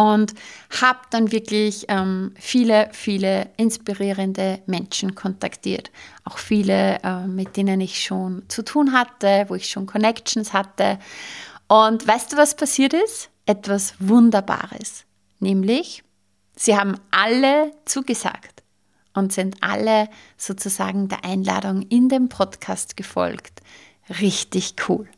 [0.00, 0.32] und
[0.80, 5.90] habe dann wirklich ähm, viele, viele inspirierende Menschen kontaktiert.
[6.24, 10.98] Auch viele, äh, mit denen ich schon zu tun hatte, wo ich schon Connections hatte.
[11.68, 13.28] Und weißt du, was passiert ist?
[13.44, 15.04] Etwas Wunderbares.
[15.38, 16.02] Nämlich,
[16.56, 18.62] sie haben alle zugesagt
[19.12, 20.08] und sind alle
[20.38, 23.60] sozusagen der Einladung in den Podcast gefolgt.
[24.18, 25.10] Richtig cool.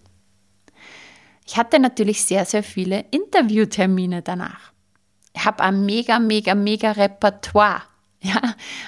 [1.46, 4.71] Ich hatte natürlich sehr, sehr viele Interviewtermine danach.
[5.34, 7.82] Ich habe ein mega, mega, mega Repertoire.
[8.24, 8.40] Ja,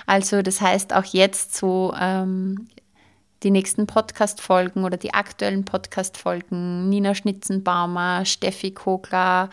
[0.07, 2.69] also das heißt auch jetzt so ähm,
[3.43, 9.51] die nächsten Podcast-Folgen oder die aktuellen Podcast-Folgen, Nina Schnitzenbaumer, Steffi Kogler,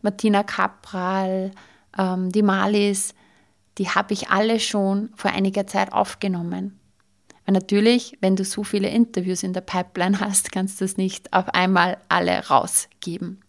[0.00, 1.50] Martina Kapral,
[1.98, 3.14] ähm, die Malis,
[3.78, 6.78] die habe ich alle schon vor einiger Zeit aufgenommen.
[7.46, 11.32] Weil natürlich, wenn du so viele Interviews in der Pipeline hast, kannst du es nicht
[11.32, 13.40] auf einmal alle rausgeben.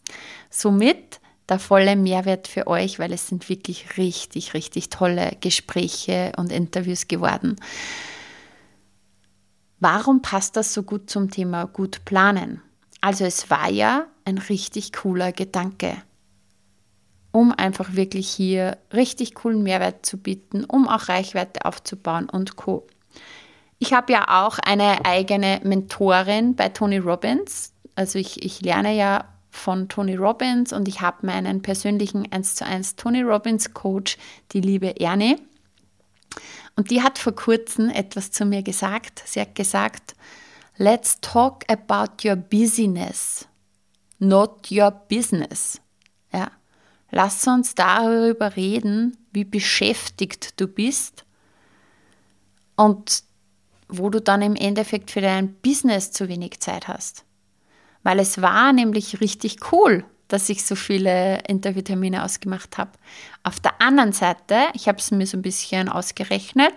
[0.50, 6.52] Somit der volle Mehrwert für euch, weil es sind wirklich richtig, richtig tolle Gespräche und
[6.52, 7.56] Interviews geworden.
[9.80, 12.62] Warum passt das so gut zum Thema gut planen?
[13.02, 15.96] Also es war ja ein richtig cooler Gedanke,
[17.32, 22.86] um einfach wirklich hier richtig coolen Mehrwert zu bieten, um auch Reichweite aufzubauen und co.
[23.80, 27.74] Ich habe ja auch eine eigene Mentorin bei Tony Robbins.
[27.96, 32.66] Also ich, ich lerne ja von Tony Robbins und ich habe meinen persönlichen 1 zu
[32.66, 34.18] 1 Tony Robbins Coach,
[34.52, 35.38] die liebe Ernie.
[36.76, 39.24] Und die hat vor kurzem etwas zu mir gesagt.
[39.26, 40.16] Sie hat gesagt,
[40.78, 43.50] let's talk about your busyness.
[44.20, 45.82] not your business.
[46.32, 46.52] Ja.
[47.12, 51.26] Lass uns darüber reden, wie beschäftigt du bist
[52.76, 53.24] und
[53.88, 57.26] wo du dann im Endeffekt für dein Business zu wenig Zeit hast.
[58.04, 62.92] Weil es war nämlich richtig cool, dass ich so viele Interviewtermine ausgemacht habe.
[63.44, 66.74] Auf der anderen Seite, ich habe es mir so ein bisschen ausgerechnet,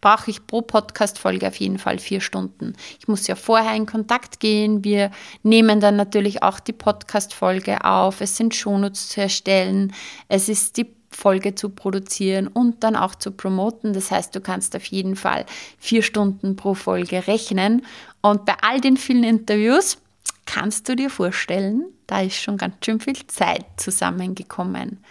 [0.00, 2.74] brauche ich pro Podcast-Folge auf jeden Fall vier Stunden.
[2.98, 4.84] Ich muss ja vorher in Kontakt gehen.
[4.84, 5.10] Wir
[5.42, 8.20] nehmen dann natürlich auch die Podcast-Folge auf.
[8.20, 9.92] Es sind Shownotes zu erstellen.
[10.28, 13.92] Es ist die Folge zu produzieren und dann auch zu promoten.
[13.92, 15.46] Das heißt, du kannst auf jeden Fall
[15.78, 17.86] vier Stunden pro Folge rechnen.
[18.20, 19.98] Und bei all den vielen Interviews
[20.46, 25.02] kannst du dir vorstellen, da ist schon ganz schön viel Zeit zusammengekommen.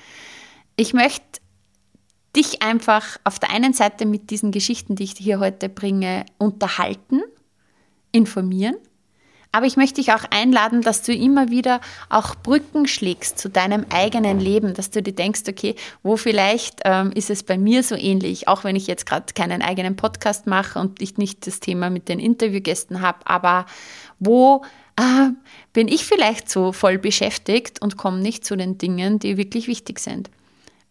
[0.76, 1.42] Ich möchte
[2.36, 7.22] dich einfach auf der einen Seite mit diesen Geschichten, die ich hier heute bringe, unterhalten,
[8.12, 8.76] informieren.
[9.56, 13.86] Aber ich möchte dich auch einladen, dass du immer wieder auch Brücken schlägst zu deinem
[13.94, 17.94] eigenen Leben, dass du dir denkst, okay, wo vielleicht ähm, ist es bei mir so
[17.96, 21.92] ähnlich, auch wenn ich jetzt gerade keinen eigenen Podcast mache und ich nicht das Thema
[21.92, 23.68] mit den Interviewgästen habe, aber
[24.18, 24.64] wo
[24.96, 25.30] äh,
[25.74, 30.00] bin ich vielleicht so voll beschäftigt und komme nicht zu den Dingen, die wirklich wichtig
[30.00, 30.30] sind.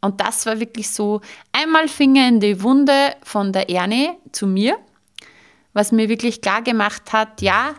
[0.00, 1.20] Und das war wirklich so
[1.52, 4.76] einmal Finger in die Wunde von der Erne zu mir,
[5.72, 7.74] was mir wirklich klar gemacht hat, ja,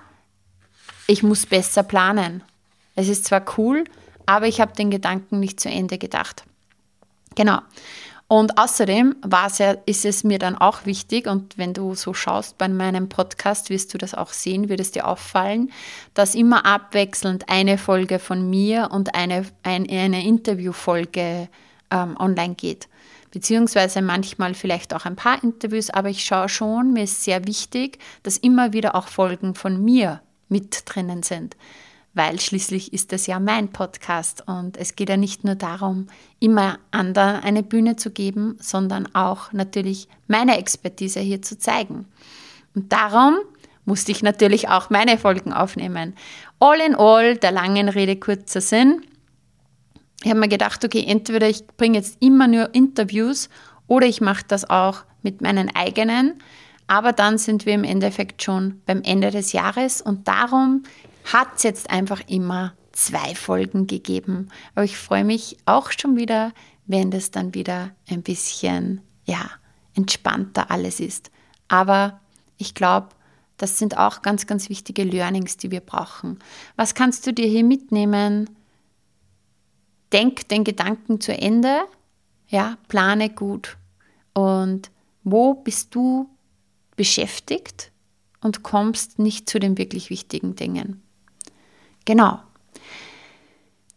[1.07, 2.43] ich muss besser planen.
[2.95, 3.83] Es ist zwar cool,
[4.25, 6.45] aber ich habe den Gedanken nicht zu Ende gedacht.
[7.35, 7.59] Genau.
[8.27, 12.67] Und außerdem ja, ist es mir dann auch wichtig, und wenn du so schaust bei
[12.67, 15.71] meinem Podcast, wirst du das auch sehen, wird es dir auffallen,
[16.13, 21.49] dass immer abwechselnd eine Folge von mir und eine, ein, eine Interviewfolge
[21.91, 22.87] ähm, online geht.
[23.31, 27.99] Beziehungsweise manchmal vielleicht auch ein paar Interviews, aber ich schaue schon, mir ist sehr wichtig,
[28.23, 31.55] dass immer wieder auch Folgen von mir mit drinnen sind
[32.13, 36.07] weil schließlich ist das ja mein Podcast und es geht ja nicht nur darum,
[36.39, 42.05] immer anderen eine Bühne zu geben, sondern auch natürlich meine Expertise hier zu zeigen.
[42.75, 43.37] Und darum
[43.85, 46.15] musste ich natürlich auch meine Folgen aufnehmen.
[46.59, 49.01] All in all, der langen Rede kurzer Sinn.
[50.23, 53.49] Ich habe mir gedacht, okay, entweder ich bringe jetzt immer nur Interviews
[53.87, 56.39] oder ich mache das auch mit meinen eigenen.
[56.87, 60.83] Aber dann sind wir im Endeffekt schon beim Ende des Jahres und darum
[61.31, 64.49] hat es jetzt einfach immer zwei Folgen gegeben.
[64.75, 66.53] Aber ich freue mich auch schon wieder,
[66.85, 69.49] wenn das dann wieder ein bisschen, ja,
[69.95, 71.31] entspannter alles ist.
[71.67, 72.19] Aber
[72.57, 73.09] ich glaube,
[73.57, 76.39] das sind auch ganz, ganz wichtige Learnings, die wir brauchen.
[76.75, 78.49] Was kannst du dir hier mitnehmen?
[80.11, 81.83] Denk den Gedanken zu Ende,
[82.47, 83.77] ja, plane gut.
[84.33, 84.91] Und
[85.23, 86.29] wo bist du
[86.95, 87.91] beschäftigt
[88.41, 91.02] und kommst nicht zu den wirklich wichtigen Dingen?
[92.05, 92.39] Genau.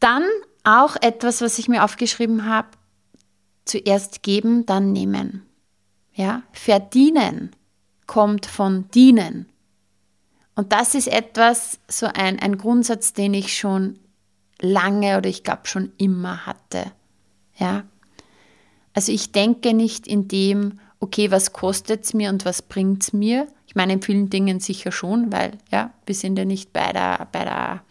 [0.00, 0.24] Dann
[0.64, 2.68] auch etwas, was ich mir aufgeschrieben habe,
[3.64, 5.46] zuerst geben, dann nehmen.
[6.12, 7.50] Ja, verdienen
[8.06, 9.46] kommt von dienen.
[10.54, 13.98] Und das ist etwas, so ein, ein Grundsatz, den ich schon
[14.60, 16.92] lange oder ich glaube schon immer hatte.
[17.58, 17.84] Ja.
[18.94, 23.12] Also ich denke nicht in dem, okay, was kostet es mir und was bringt es
[23.12, 23.46] mir?
[23.66, 27.28] Ich meine, in vielen Dingen sicher schon, weil ja, wir sind ja nicht bei der,
[27.30, 27.82] bei der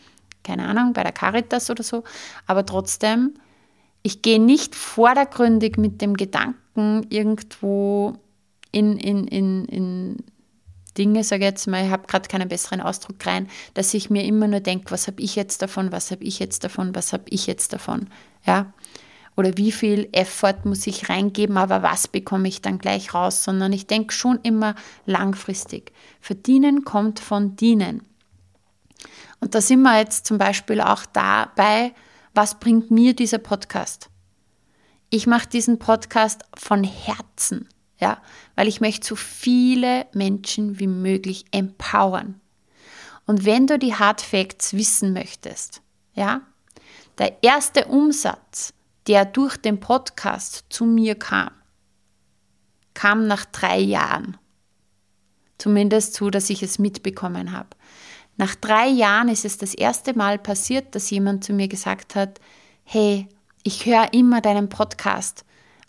[0.45, 2.03] keine Ahnung, bei der Caritas oder so.
[2.47, 3.33] Aber trotzdem,
[4.03, 8.13] ich gehe nicht vordergründig mit dem Gedanken irgendwo
[8.71, 10.17] in, in, in, in
[10.97, 14.23] Dinge, sage ich jetzt mal, ich habe gerade keinen besseren Ausdruck rein, dass ich mir
[14.23, 17.25] immer nur denke, was habe ich jetzt davon, was habe ich jetzt davon, was habe
[17.29, 18.07] ich jetzt davon,
[18.45, 18.73] ja.
[19.37, 23.73] Oder wie viel Effort muss ich reingeben, aber was bekomme ich dann gleich raus, sondern
[23.73, 25.91] ich denke schon immer langfristig.
[26.21, 28.01] Verdienen kommt von dienen.
[29.45, 31.93] Und da sind wir jetzt zum Beispiel auch dabei,
[32.33, 34.09] was bringt mir dieser Podcast?
[35.11, 38.23] Ich mache diesen Podcast von Herzen, ja,
[38.55, 42.41] weil ich möchte so viele Menschen wie möglich empowern.
[43.27, 45.83] Und wenn du die Hard Facts wissen möchtest,
[46.15, 46.41] ja,
[47.19, 48.73] der erste Umsatz,
[49.05, 51.51] der durch den Podcast zu mir kam,
[52.95, 54.37] kam nach drei Jahren.
[55.59, 57.69] Zumindest so, dass ich es mitbekommen habe.
[58.37, 62.39] Nach drei Jahren ist es das erste Mal passiert, dass jemand zu mir gesagt hat,
[62.83, 63.27] hey,
[63.63, 65.45] ich höre immer deinen Podcast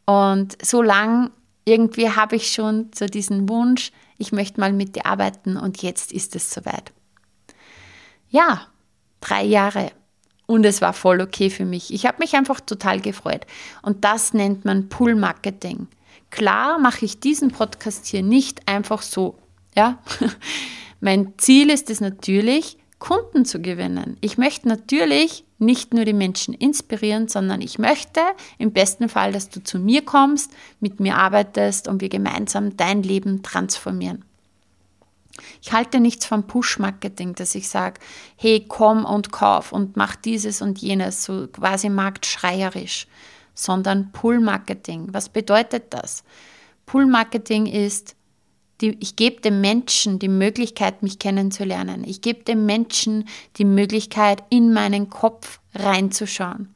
[0.06, 1.30] und so lang
[1.64, 6.12] irgendwie habe ich schon so diesen Wunsch, ich möchte mal mit dir arbeiten und jetzt
[6.12, 6.92] ist es soweit.
[8.30, 8.68] Ja,
[9.20, 9.90] drei Jahre.
[10.46, 11.92] Und es war voll okay für mich.
[11.92, 13.46] Ich habe mich einfach total gefreut.
[13.82, 15.88] Und das nennt man Pull-Marketing.
[16.30, 19.36] Klar mache ich diesen Podcast hier nicht einfach so.
[19.76, 19.98] Ja,
[21.00, 24.16] Mein Ziel ist es natürlich, Kunden zu gewinnen.
[24.22, 28.20] Ich möchte natürlich nicht nur die Menschen inspirieren, sondern ich möchte
[28.58, 30.50] im besten Fall, dass du zu mir kommst,
[30.80, 34.24] mit mir arbeitest und wir gemeinsam dein Leben transformieren.
[35.62, 38.00] Ich halte nichts vom Push-Marketing, dass ich sage,
[38.36, 43.06] hey, komm und kauf und mach dieses und jenes, so quasi marktschreierisch,
[43.54, 45.08] sondern Pull-Marketing.
[45.12, 46.24] Was bedeutet das?
[46.86, 48.15] Pull-Marketing ist,
[48.80, 52.04] die, ich gebe dem Menschen die Möglichkeit, mich kennenzulernen.
[52.04, 56.74] Ich gebe dem Menschen die Möglichkeit, in meinen Kopf reinzuschauen.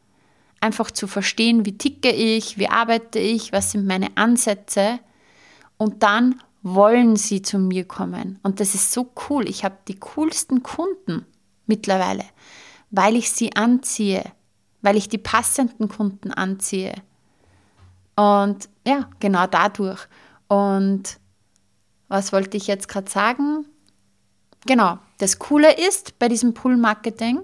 [0.60, 4.98] Einfach zu verstehen, wie ticke ich, wie arbeite ich, was sind meine Ansätze.
[5.76, 8.38] Und dann wollen sie zu mir kommen.
[8.42, 9.48] Und das ist so cool.
[9.48, 11.24] Ich habe die coolsten Kunden
[11.66, 12.24] mittlerweile,
[12.90, 14.24] weil ich sie anziehe,
[14.82, 16.94] weil ich die passenden Kunden anziehe.
[18.16, 20.06] Und ja, genau dadurch.
[20.48, 21.19] Und
[22.10, 23.64] was wollte ich jetzt gerade sagen?
[24.66, 27.40] Genau, das Coole ist bei diesem Pull-Marketing,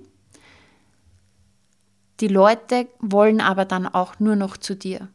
[2.20, 5.08] die Leute wollen aber dann auch nur noch zu dir.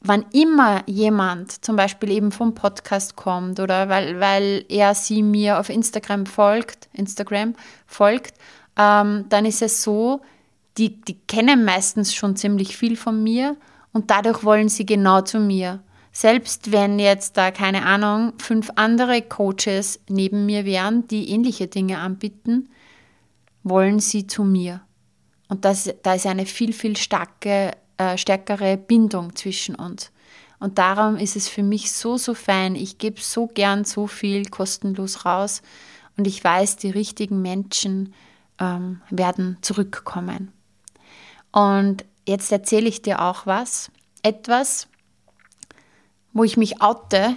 [0.00, 5.58] Wann immer jemand zum Beispiel eben vom Podcast kommt oder weil, weil er sie mir
[5.58, 7.54] auf Instagram folgt, Instagram
[7.86, 8.34] folgt,
[8.76, 10.20] ähm, dann ist es so,
[10.78, 13.56] die, die kennen meistens schon ziemlich viel von mir
[13.92, 15.80] und dadurch wollen sie genau zu mir.
[16.18, 21.98] Selbst wenn jetzt da, keine Ahnung, fünf andere Coaches neben mir wären, die ähnliche Dinge
[21.98, 22.70] anbieten,
[23.64, 24.80] wollen sie zu mir.
[25.50, 30.10] Und das, da ist eine viel, viel starke, äh, stärkere Bindung zwischen uns.
[30.58, 32.76] Und darum ist es für mich so, so fein.
[32.76, 35.60] Ich gebe so gern so viel kostenlos raus
[36.16, 38.14] und ich weiß, die richtigen Menschen
[38.58, 40.50] ähm, werden zurückkommen.
[41.52, 43.90] Und jetzt erzähle ich dir auch was.
[44.22, 44.88] Etwas,
[46.36, 47.36] wo ich mich oute,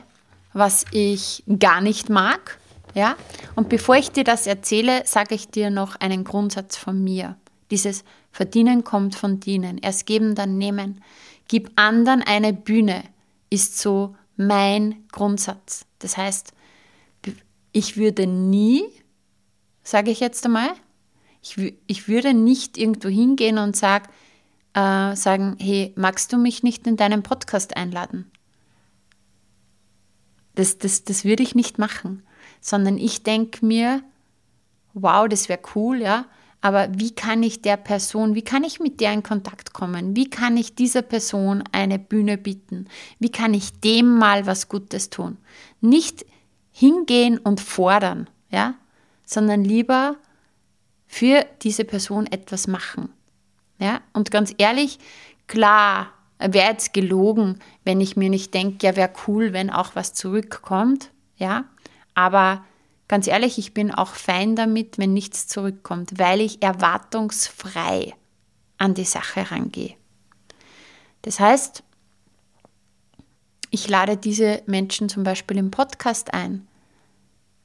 [0.51, 2.59] was ich gar nicht mag.
[2.93, 3.15] Ja?
[3.55, 7.37] Und bevor ich dir das erzähle, sage ich dir noch einen Grundsatz von mir.
[7.71, 9.77] Dieses Verdienen kommt von Dienen.
[9.77, 11.01] Erst geben, dann nehmen.
[11.47, 13.03] Gib anderen eine Bühne
[13.49, 15.85] ist so mein Grundsatz.
[15.99, 16.51] Das heißt,
[17.71, 18.83] ich würde nie,
[19.83, 20.71] sage ich jetzt einmal,
[21.41, 24.09] ich, ich würde nicht irgendwo hingehen und sag,
[24.73, 28.29] äh, sagen, hey, magst du mich nicht in deinen Podcast einladen?
[30.59, 32.21] Das, das, das würde ich nicht machen,
[32.59, 34.03] sondern ich denke mir,
[34.93, 36.25] wow, das wäre cool, ja,
[36.59, 40.17] aber wie kann ich der Person, wie kann ich mit der in Kontakt kommen?
[40.17, 42.89] Wie kann ich dieser Person eine Bühne bieten?
[43.19, 45.37] Wie kann ich dem mal was Gutes tun?
[45.79, 46.25] Nicht
[46.73, 48.75] hingehen und fordern, ja,
[49.25, 50.17] sondern lieber
[51.07, 53.13] für diese Person etwas machen.
[53.79, 54.99] Ja, und ganz ehrlich,
[55.47, 60.13] klar, wäre jetzt gelogen, wenn ich mir nicht denke, ja, wäre cool, wenn auch was
[60.13, 61.65] zurückkommt, ja.
[62.15, 62.63] Aber
[63.07, 68.13] ganz ehrlich, ich bin auch fein damit, wenn nichts zurückkommt, weil ich erwartungsfrei
[68.77, 69.95] an die Sache rangehe.
[71.23, 71.83] Das heißt,
[73.71, 76.67] ich lade diese Menschen zum Beispiel im Podcast ein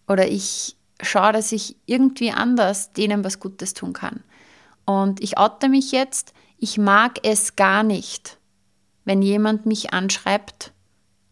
[0.09, 4.23] oder ich schaue, dass ich irgendwie anders denen was Gutes tun kann.
[4.85, 8.39] Und ich oute mich jetzt, ich mag es gar nicht,
[9.05, 10.73] wenn jemand mich anschreibt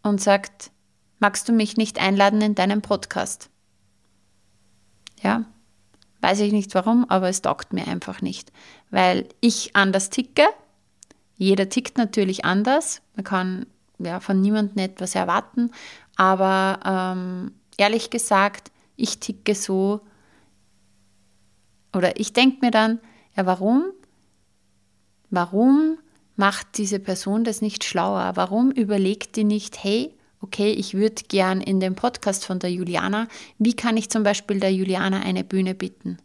[0.02, 0.70] und sagt,
[1.18, 3.48] magst du mich nicht einladen in deinen Podcast?
[5.22, 5.44] Ja,
[6.20, 8.52] weiß ich nicht warum, aber es taugt mir einfach nicht,
[8.90, 10.44] weil ich anders ticke.
[11.36, 13.02] Jeder tickt natürlich anders.
[13.16, 13.66] Man kann
[13.98, 15.70] ja von niemandem etwas erwarten,
[16.16, 20.00] aber ähm, ehrlich gesagt, ich ticke so
[21.92, 23.00] oder ich denke mir dann,
[23.36, 23.84] ja, warum?
[25.30, 25.98] Warum
[26.36, 28.32] macht diese Person das nicht schlauer?
[28.34, 33.28] Warum überlegt die nicht, hey, okay, ich würde gern in dem Podcast von der Juliana,
[33.58, 36.18] wie kann ich zum Beispiel der Juliana eine Bühne bieten?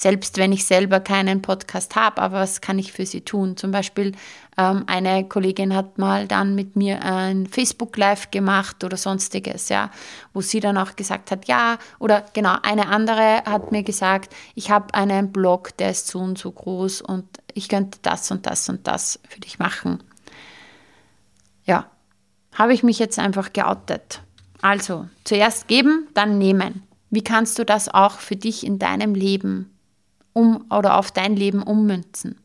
[0.00, 3.58] Selbst wenn ich selber keinen Podcast habe, aber was kann ich für sie tun?
[3.58, 4.12] Zum Beispiel
[4.56, 9.90] ähm, eine Kollegin hat mal dann mit mir ein Facebook Live gemacht oder sonstiges, ja,
[10.32, 14.70] wo sie dann auch gesagt hat, ja, oder genau, eine andere hat mir gesagt, ich
[14.70, 18.70] habe einen Blog, der ist so und so groß und ich könnte das und das
[18.70, 20.02] und das für dich machen.
[21.66, 21.90] Ja,
[22.54, 24.22] habe ich mich jetzt einfach geoutet.
[24.62, 26.84] Also, zuerst geben, dann nehmen.
[27.10, 29.70] Wie kannst du das auch für dich in deinem Leben
[30.32, 32.38] um oder auf dein Leben ummünzen?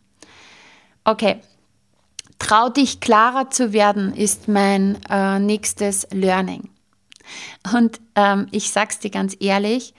[1.03, 1.41] Okay,
[2.39, 6.69] trau dich klarer zu werden, ist mein äh, nächstes Learning.
[7.73, 9.93] Und ähm, ich sag's dir ganz ehrlich,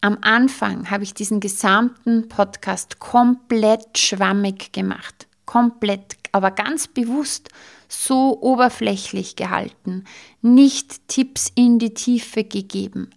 [0.00, 5.28] am Anfang habe ich diesen gesamten Podcast komplett schwammig gemacht.
[5.44, 7.50] Komplett, aber ganz bewusst
[7.88, 10.04] so oberflächlich gehalten,
[10.40, 13.10] nicht Tipps in die Tiefe gegeben.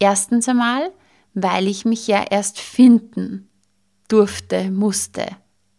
[0.00, 0.90] Erstens einmal,
[1.34, 3.48] weil ich mich ja erst finden
[4.08, 5.26] durfte, musste.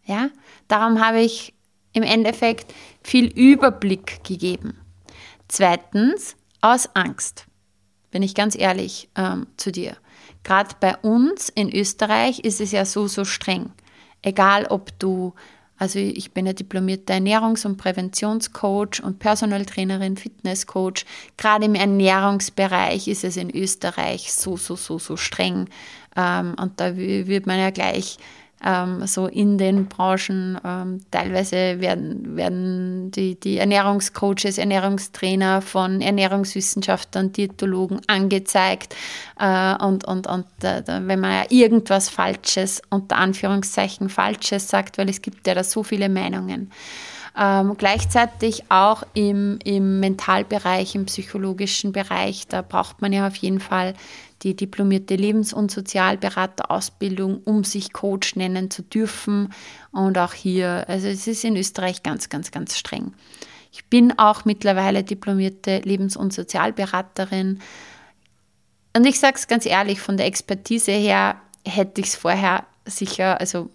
[0.05, 0.29] Ja,
[0.67, 1.53] darum habe ich
[1.93, 2.73] im Endeffekt
[3.03, 4.79] viel Überblick gegeben.
[5.47, 7.45] Zweitens, aus Angst.
[8.11, 9.97] Bin ich ganz ehrlich ähm, zu dir.
[10.43, 13.71] Gerade bei uns in Österreich ist es ja so, so streng.
[14.21, 15.33] Egal, ob du,
[15.77, 21.05] also ich bin ja diplomierter Ernährungs- und Präventionscoach und Personal Trainerin, Fitnesscoach.
[21.37, 25.69] Gerade im Ernährungsbereich ist es in Österreich so, so, so, so streng.
[26.15, 28.17] Ähm, und da wird man ja gleich
[28.63, 30.59] ähm, so in den Branchen.
[30.63, 38.95] Ähm, teilweise werden, werden die, die Ernährungscoaches, Ernährungstrainer von Ernährungswissenschaftlern, Diätologen angezeigt.
[39.39, 45.09] Äh, und und, und äh, wenn man ja irgendwas Falsches, unter Anführungszeichen Falsches sagt, weil
[45.09, 46.71] es gibt ja da so viele Meinungen.
[47.39, 53.59] Ähm, gleichzeitig auch im, im Mentalbereich, im psychologischen Bereich, da braucht man ja auf jeden
[53.59, 53.93] Fall
[54.43, 59.53] die diplomierte Lebens- und Sozialberaterausbildung, um sich Coach nennen zu dürfen.
[59.91, 63.13] Und auch hier, also es ist in Österreich ganz, ganz, ganz streng.
[63.71, 67.59] Ich bin auch mittlerweile diplomierte Lebens- und Sozialberaterin.
[68.95, 73.39] Und ich sage es ganz ehrlich, von der Expertise her hätte ich es vorher sicher,
[73.39, 73.69] also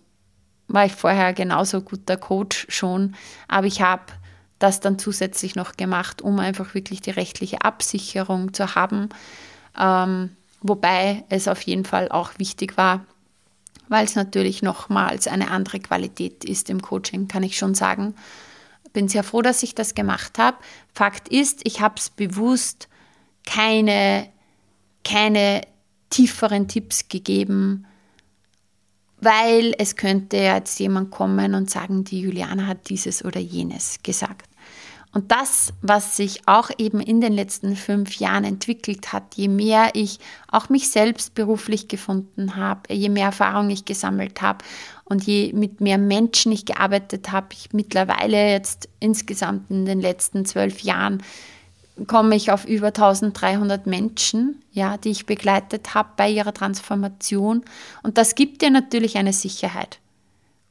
[0.69, 3.15] war ich vorher genauso guter Coach schon,
[3.47, 4.05] aber ich habe
[4.59, 9.09] das dann zusätzlich noch gemacht, um einfach wirklich die rechtliche Absicherung zu haben.
[9.79, 10.31] Ähm,
[10.63, 13.05] Wobei es auf jeden Fall auch wichtig war,
[13.89, 18.15] weil es natürlich nochmals eine andere Qualität ist im Coaching, kann ich schon sagen.
[18.93, 20.59] Bin sehr froh, dass ich das gemacht habe.
[20.95, 22.89] Fakt ist, ich habe es bewusst
[23.45, 24.29] keine,
[25.05, 25.63] keine
[26.11, 27.87] tieferen Tipps gegeben,
[29.21, 34.52] weil es könnte jetzt jemand kommen und sagen, die Juliana hat dieses oder jenes gesagt.
[35.13, 39.91] Und das, was sich auch eben in den letzten fünf Jahren entwickelt hat, je mehr
[39.93, 40.19] ich
[40.51, 44.65] auch mich selbst beruflich gefunden habe, je mehr Erfahrung ich gesammelt habe
[45.05, 50.47] und je mit mehr Menschen ich gearbeitet habe, ich mittlerweile jetzt insgesamt in den letzten
[50.47, 51.23] zwölf Jahren
[52.07, 57.65] komme ich auf über 1300 Menschen, ja, die ich begleitet habe bei ihrer Transformation.
[58.03, 59.99] Und das gibt dir natürlich eine Sicherheit.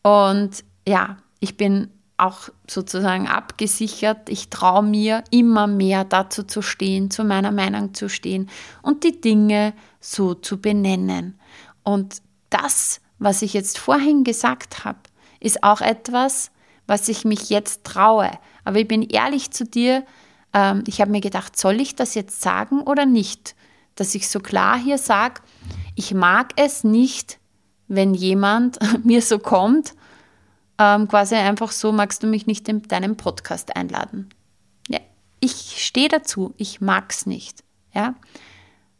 [0.01, 1.89] Und ja, ich bin
[2.21, 4.29] auch sozusagen abgesichert.
[4.29, 8.49] Ich traue mir immer mehr dazu zu stehen, zu meiner Meinung zu stehen
[8.83, 11.39] und die Dinge so zu benennen.
[11.83, 14.99] Und das, was ich jetzt vorhin gesagt habe,
[15.39, 16.51] ist auch etwas,
[16.85, 18.29] was ich mich jetzt traue.
[18.63, 20.05] Aber ich bin ehrlich zu dir,
[20.53, 23.55] ähm, ich habe mir gedacht, soll ich das jetzt sagen oder nicht?
[23.95, 25.41] Dass ich so klar hier sage,
[25.95, 27.39] ich mag es nicht,
[27.87, 29.95] wenn jemand mir so kommt
[30.81, 34.29] ähm, quasi einfach so, magst du mich nicht in deinen Podcast einladen?
[34.87, 34.99] Ja,
[35.39, 37.63] ich stehe dazu, ich mag es nicht.
[37.93, 38.15] Ja?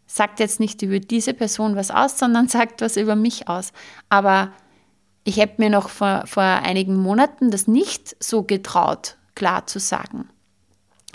[0.06, 3.74] Sagt jetzt nicht über diese Person was aus, sondern sagt was über mich aus.
[4.10, 4.52] Aber
[5.24, 10.30] ich hätte mir noch vor, vor einigen Monaten das nicht so getraut, klar zu sagen.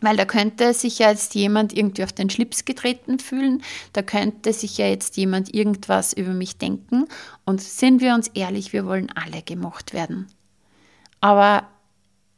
[0.02, 3.62] Weil da könnte sich ja jetzt jemand irgendwie auf den Schlips getreten fühlen,
[3.92, 7.06] da könnte sich ja jetzt jemand irgendwas über mich denken.
[7.44, 10.26] Und sind wir uns ehrlich, wir wollen alle gemocht werden.
[11.20, 11.66] Aber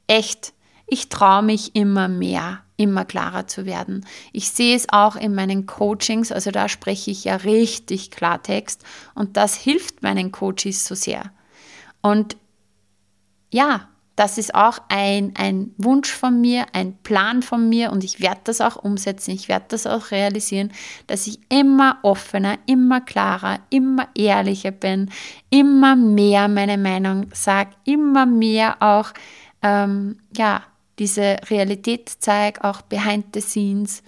[0.07, 0.53] echt,
[0.87, 4.07] ich traue mich immer mehr, immer klarer zu werden.
[4.33, 9.37] Ich sehe es auch in meinen Coachings, also da spreche ich ja richtig Klartext und
[9.37, 11.33] das hilft meinen Coaches so sehr.
[12.01, 12.37] Und
[13.51, 13.89] ja,
[14.19, 18.41] das ist auch ein, ein Wunsch von mir, ein Plan von mir und ich werde
[18.43, 20.73] das auch umsetzen, ich werde das auch realisieren,
[21.07, 25.09] dass ich immer offener, immer klarer, immer ehrlicher bin,
[25.51, 29.13] immer mehr meine Meinung sage, immer mehr auch
[29.63, 30.65] ähm, ja,
[30.99, 34.03] diese Realität zeige, auch behind the scenes,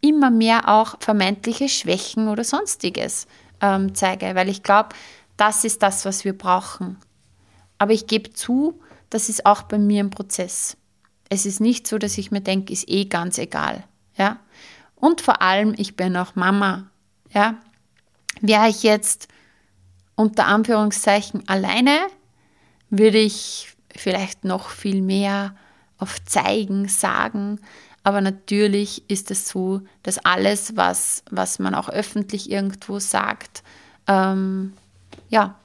[0.00, 3.26] immer mehr auch vermeintliche Schwächen oder sonstiges
[3.60, 4.90] ähm, zeige, weil ich glaube,
[5.36, 6.96] das ist das, was wir brauchen.
[7.78, 8.78] Aber ich gebe zu,
[9.10, 10.76] das ist auch bei mir ein Prozess.
[11.28, 13.84] Es ist nicht so, dass ich mir denke, ist eh ganz egal.
[14.16, 14.38] Ja?
[14.96, 16.90] Und vor allem, ich bin auch Mama.
[17.32, 17.54] Ja?
[18.40, 19.28] Wäre ich jetzt
[20.14, 21.98] unter Anführungszeichen alleine,
[22.90, 25.54] würde ich vielleicht noch viel mehr
[25.98, 27.60] auf zeigen, sagen.
[28.02, 33.62] Aber natürlich ist es so, dass alles, was, was man auch öffentlich irgendwo sagt,
[34.06, 34.72] ähm,
[35.28, 35.56] ja,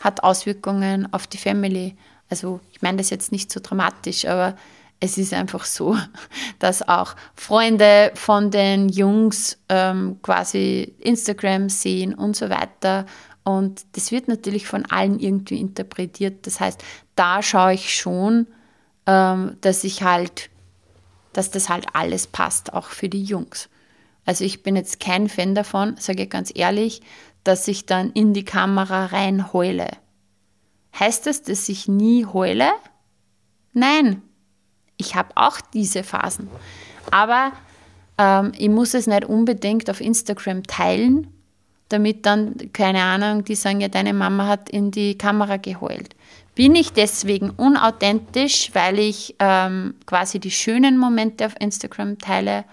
[0.00, 1.96] hat Auswirkungen auf die Family,
[2.28, 4.56] also ich meine das jetzt nicht so dramatisch, aber
[5.00, 5.96] es ist einfach so,
[6.58, 13.06] dass auch Freunde von den Jungs ähm, quasi Instagram sehen und so weiter.
[13.44, 16.46] Und das wird natürlich von allen irgendwie interpretiert.
[16.46, 16.82] Das heißt,
[17.14, 18.46] da schaue ich schon,
[19.06, 20.50] ähm, dass ich halt,
[21.32, 23.68] dass das halt alles passt, auch für die Jungs.
[24.26, 27.00] Also ich bin jetzt kein Fan davon, sage ich ganz ehrlich,
[27.44, 29.88] dass ich dann in die Kamera rein heule.
[30.98, 32.70] Heißt das, dass ich nie heule?
[33.72, 34.22] Nein,
[34.96, 36.48] ich habe auch diese Phasen.
[37.10, 37.52] Aber
[38.18, 41.28] ähm, ich muss es nicht unbedingt auf Instagram teilen,
[41.88, 46.14] damit dann, keine Ahnung, die sagen, ja, deine Mama hat in die Kamera geheult.
[46.54, 52.64] Bin ich deswegen unauthentisch, weil ich ähm, quasi die schönen Momente auf Instagram teile?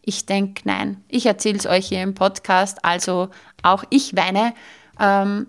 [0.00, 1.02] Ich denke, nein.
[1.08, 3.28] Ich erzähle es euch hier im Podcast, also
[3.62, 4.54] auch ich weine.
[4.98, 5.46] Ähm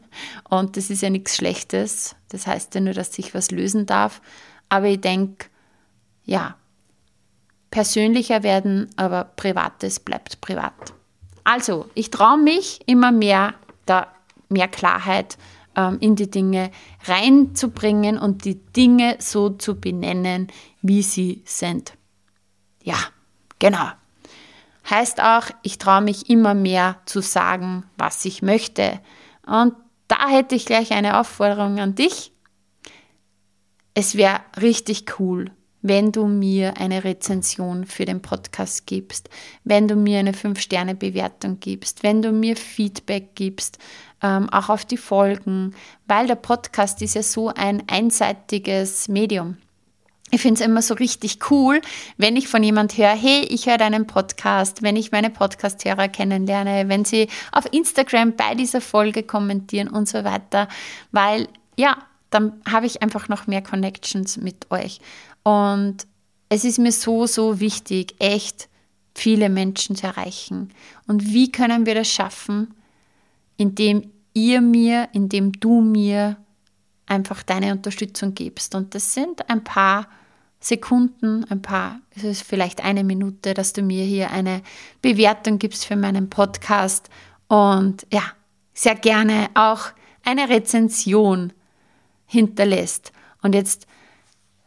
[0.48, 2.16] und das ist ja nichts Schlechtes.
[2.28, 4.20] Das heißt ja nur, dass sich was lösen darf.
[4.68, 5.46] Aber ich denke,
[6.24, 6.56] ja,
[7.70, 10.92] persönlicher werden, aber privates bleibt privat.
[11.44, 13.54] Also, ich traue mich immer mehr,
[13.86, 14.08] da
[14.48, 15.38] mehr Klarheit
[15.76, 16.70] ähm, in die Dinge
[17.04, 20.48] reinzubringen und die Dinge so zu benennen,
[20.82, 21.94] wie sie sind.
[22.82, 22.96] Ja,
[23.58, 23.88] genau.
[24.90, 29.00] Heißt auch, ich traue mich immer mehr zu sagen, was ich möchte.
[29.46, 29.74] Und
[30.08, 32.32] da hätte ich gleich eine Aufforderung an dich.
[33.92, 35.50] Es wäre richtig cool,
[35.82, 39.28] wenn du mir eine Rezension für den Podcast gibst,
[39.64, 43.78] wenn du mir eine 5-Sterne-Bewertung gibst, wenn du mir Feedback gibst,
[44.22, 45.74] ähm, auch auf die Folgen,
[46.06, 49.58] weil der Podcast ist ja so ein einseitiges Medium.
[50.30, 51.80] Ich finde es immer so richtig cool,
[52.16, 56.88] wenn ich von jemand höre, hey, ich höre deinen Podcast, wenn ich meine Podcast-Hörer kennenlerne,
[56.88, 60.68] wenn sie auf Instagram bei dieser Folge kommentieren und so weiter,
[61.12, 61.96] weil ja,
[62.30, 65.00] dann habe ich einfach noch mehr Connections mit euch.
[65.44, 66.06] Und
[66.48, 68.68] es ist mir so, so wichtig, echt
[69.14, 70.70] viele Menschen zu erreichen.
[71.06, 72.74] Und wie können wir das schaffen?
[73.56, 76.36] Indem ihr mir, indem du mir
[77.08, 78.74] einfach deine Unterstützung gibst.
[78.74, 80.08] Und das sind ein paar
[80.60, 84.62] Sekunden, ein paar, es ist vielleicht eine Minute, dass du mir hier eine
[85.02, 87.08] Bewertung gibst für meinen Podcast.
[87.46, 88.22] Und ja,
[88.74, 89.90] sehr gerne auch
[90.24, 91.52] eine Rezension
[92.26, 93.12] hinterlässt.
[93.42, 93.86] Und jetzt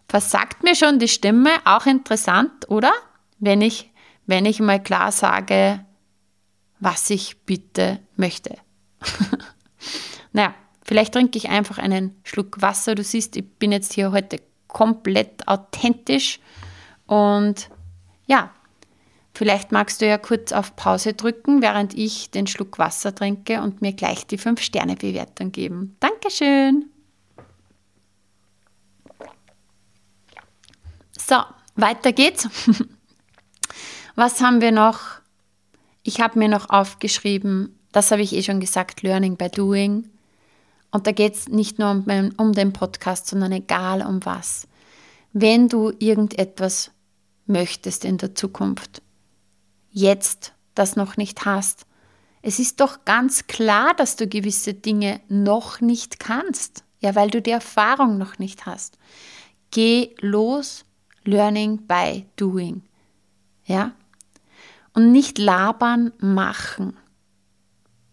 [0.08, 2.92] versagt mir schon die Stimme, auch interessant, oder?
[3.40, 3.92] Wenn ich,
[4.26, 5.86] wenn ich mal klar sage,
[6.80, 8.58] was ich bitte möchte.
[10.34, 10.54] naja,
[10.92, 12.96] vielleicht trinke ich einfach einen Schluck Wasser.
[12.96, 16.42] Du siehst, ich bin jetzt hier heute komplett authentisch
[17.06, 17.70] und
[18.26, 18.52] ja,
[19.34, 23.82] vielleicht magst du ja kurz auf Pause drücken, während ich den Schluck Wasser trinke und
[23.82, 25.96] mir gleich die 5-Sterne-Bewertung geben.
[26.02, 26.90] Dankeschön!
[31.18, 31.38] So,
[31.78, 32.50] weiter geht's.
[34.16, 35.00] Was haben wir noch?
[36.04, 40.10] Ich habe mir noch aufgeschrieben, das habe ich eh schon gesagt, Learning by Doing.
[40.92, 42.04] Und da geht es nicht nur
[42.38, 44.68] um, den Podcast, sondern egal um was.
[45.34, 46.92] Wenn du irgendetwas
[47.46, 49.02] möchtest in der Zukunft,
[49.90, 51.86] jetzt das noch nicht hast,
[52.42, 57.42] es ist doch ganz klar, dass du gewisse Dinge noch nicht kannst, ja, weil du
[57.42, 58.98] die Erfahrung noch nicht hast.
[59.70, 60.86] Geh los
[61.24, 62.82] Learning by Doing.
[63.66, 63.94] Ja?
[64.94, 66.98] Und nicht labern, machen.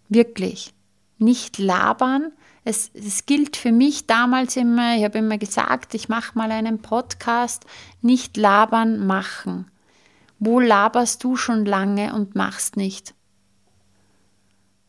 [0.09, 0.75] Wirklich.
[1.19, 2.33] Nicht labern.
[2.69, 6.83] Es, es gilt für mich damals immer, ich habe immer gesagt, ich mache mal einen
[6.83, 7.65] Podcast.
[8.03, 9.71] Nicht labern, machen.
[10.39, 13.15] Wo laberst du schon lange und machst nicht?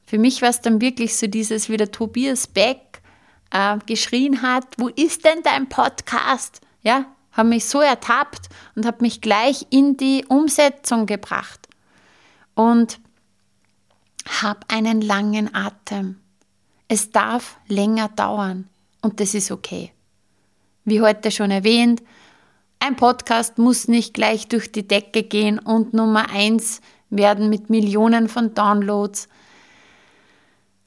[0.05, 3.01] Für mich war es dann wirklich so dieses, wie der Tobias Beck
[3.51, 6.59] äh, geschrien hat, wo ist denn dein Podcast?
[6.81, 11.69] Ja, habe mich so ertappt und habe mich gleich in die Umsetzung gebracht
[12.55, 12.99] und
[14.41, 16.19] habe einen langen Atem.
[16.91, 18.67] Es darf länger dauern
[19.03, 19.93] und das ist okay.
[20.85, 22.01] Wie heute schon erwähnt,
[22.79, 26.81] ein Podcast muss nicht gleich durch die Decke gehen und Nummer eins
[27.11, 29.27] werden mit Millionen von Downloads.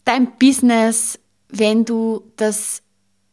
[0.05, 2.83] Dein Business, wenn du das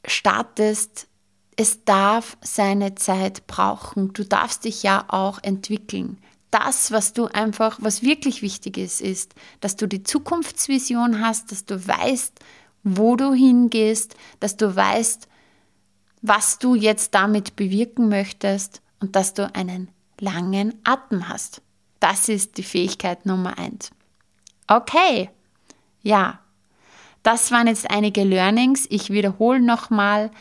[0.06, 1.08] startest,
[1.56, 4.14] es darf seine Zeit brauchen.
[4.14, 6.20] Du darfst dich ja auch entwickeln.
[6.52, 11.66] Das, was du einfach, was wirklich wichtig ist, ist, dass du die Zukunftsvision hast, dass
[11.66, 12.40] du weißt,
[12.84, 15.28] wo du hingehst, dass du weißt,
[16.22, 21.62] was du jetzt damit bewirken möchtest und dass du einen langen Atem hast.
[22.00, 23.92] Das ist die Fähigkeit Nummer eins.
[24.68, 25.30] Okay,
[26.02, 26.40] ja,
[27.24, 28.86] das waren jetzt einige Learnings.
[28.90, 30.32] Ich wiederhole nochmal,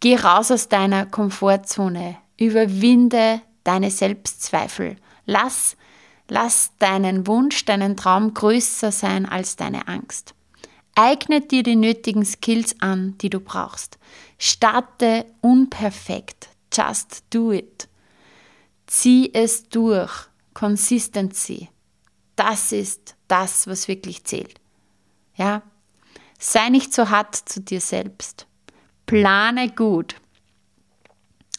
[0.00, 2.16] Geh raus aus deiner Komfortzone.
[2.36, 4.96] Überwinde deine Selbstzweifel.
[5.26, 5.76] Lass,
[6.28, 10.34] lass deinen Wunsch, deinen Traum größer sein als deine Angst.
[11.00, 13.98] Eigne dir die nötigen Skills an, die du brauchst.
[14.36, 16.48] Starte unperfekt.
[16.72, 17.86] Just do it.
[18.88, 20.26] Zieh es durch.
[20.54, 21.68] Consistency.
[22.34, 24.60] Das ist das, was wirklich zählt.
[25.36, 25.62] Ja,
[26.36, 28.48] sei nicht so hart zu dir selbst.
[29.06, 30.16] Plane gut.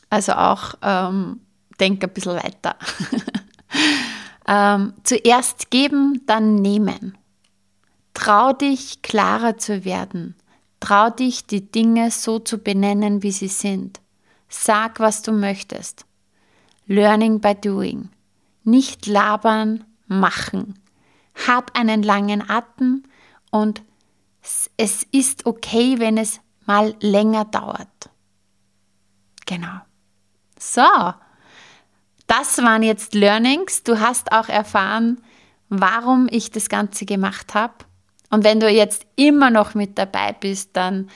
[0.09, 1.39] Also auch ähm,
[1.79, 2.75] denk ein bisschen weiter.
[4.49, 7.17] ähm, zuerst geben, dann nehmen.
[8.20, 10.36] Trau dich, klarer zu werden.
[10.82, 14.01] Trau dich, die Dinge so zu benennen, wie sie sind.
[14.49, 16.05] Sag, was du möchtest.
[16.86, 18.09] Learning by doing.
[18.65, 20.78] Nicht labern, machen.
[21.47, 23.03] Hab einen langen Atem
[23.51, 23.84] und
[24.76, 28.09] es ist okay, wenn es mal länger dauert.
[29.45, 29.80] Genau.
[30.59, 31.13] So,
[32.28, 33.84] das waren jetzt Learnings.
[33.84, 35.22] Du hast auch erfahren,
[35.70, 37.76] warum ich das Ganze gemacht habe.
[38.30, 41.09] Und wenn du jetzt immer noch mit dabei bist, dann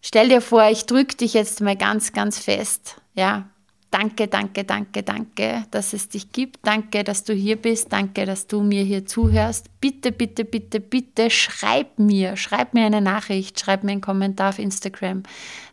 [0.00, 3.00] stell dir vor, ich drücke dich jetzt mal ganz, ganz fest.
[3.14, 3.48] Ja,
[3.90, 6.58] danke, danke, danke, danke, dass es dich gibt.
[6.66, 7.92] Danke, dass du hier bist.
[7.92, 9.66] Danke, dass du mir hier zuhörst.
[9.80, 14.58] Bitte, bitte, bitte, bitte schreib mir, schreib mir eine Nachricht, schreib mir einen Kommentar auf
[14.58, 15.22] Instagram,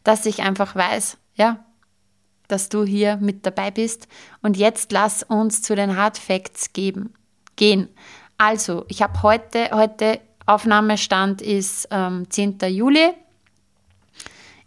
[0.03, 1.65] dass ich einfach weiß, ja,
[2.47, 4.07] dass du hier mit dabei bist.
[4.41, 7.13] Und jetzt lass uns zu den Hard Facts geben,
[7.55, 7.89] gehen.
[8.37, 12.59] Also, ich habe heute, heute Aufnahmestand ist ähm, 10.
[12.67, 13.13] Juli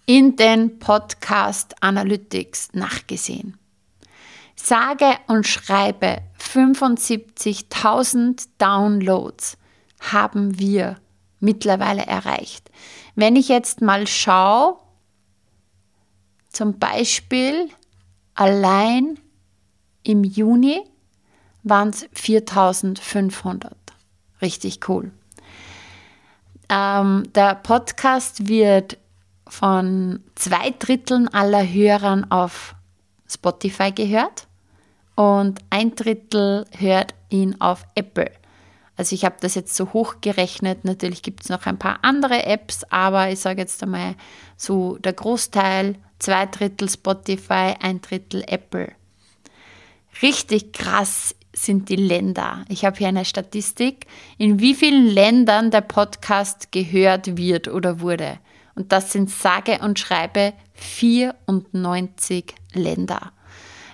[0.07, 3.59] in den Podcast Analytics nachgesehen.
[4.55, 9.59] Sage und schreibe 75.000 Downloads
[10.01, 10.97] haben wir
[11.41, 12.71] mittlerweile erreicht.
[13.15, 14.79] Wenn ich jetzt mal schaue,
[16.49, 17.69] zum Beispiel
[18.35, 19.19] allein
[20.03, 20.83] im Juni
[21.69, 23.77] waren es 4500.
[24.41, 25.11] Richtig cool.
[26.69, 28.99] Ähm, der Podcast wird
[29.49, 32.75] von zwei Dritteln aller Hörern auf
[33.29, 34.47] Spotify gehört
[35.15, 38.31] und ein Drittel hört ihn auf Apple.
[38.97, 40.85] Also ich habe das jetzt so hochgerechnet.
[40.85, 44.15] Natürlich gibt es noch ein paar andere Apps, aber ich sage jetzt einmal
[44.57, 48.93] so der Großteil zwei Drittel Spotify, ein Drittel Apple.
[50.23, 52.65] Richtig krass sind die Länder.
[52.69, 54.07] Ich habe hier eine Statistik,
[54.39, 58.39] in wie vielen Ländern der Podcast gehört wird oder wurde.
[58.75, 63.33] Und das sind sage und schreibe 94 Länder.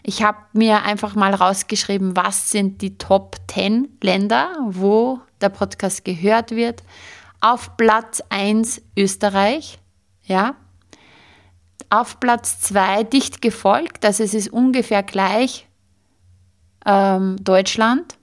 [0.03, 6.05] Ich habe mir einfach mal rausgeschrieben, was sind die Top 10 Länder, wo der Podcast
[6.05, 6.83] gehört wird.
[7.41, 9.79] Auf Platz 1 Österreich,
[10.25, 10.57] ja,
[11.91, 15.69] auf Platz 2 dicht gefolgt, also es ist ungefähr gleich
[16.87, 18.17] ähm, Deutschland.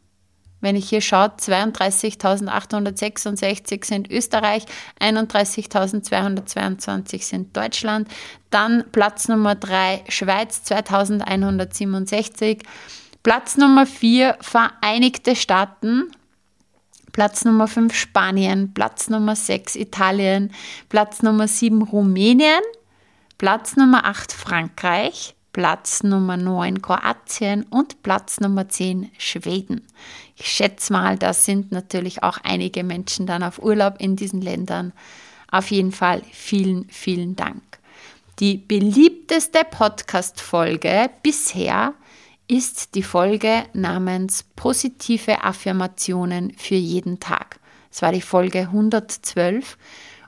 [0.62, 4.66] Wenn ich hier schaue, 32.866 sind Österreich,
[5.00, 8.10] 31.222 sind Deutschland.
[8.50, 12.64] Dann Platz Nummer 3 Schweiz, 2.167.
[13.24, 16.12] Platz Nummer 4 Vereinigte Staaten,
[17.12, 20.54] Platz Nummer 5 Spanien, Platz Nummer 6 Italien,
[20.88, 22.62] Platz Nummer 7 Rumänien,
[23.38, 29.86] Platz Nummer 8 Frankreich, Platz Nummer 9 Kroatien und Platz Nummer 10 Schweden.
[30.38, 34.94] Ich schätze mal, da sind natürlich auch einige Menschen dann auf Urlaub in diesen Ländern.
[35.52, 37.62] Auf jeden Fall vielen, vielen Dank.
[38.40, 41.94] Die beliebteste Podcast-Folge bisher
[42.48, 47.60] ist die Folge namens Positive Affirmationen für jeden Tag.
[47.92, 49.78] Es war die Folge 112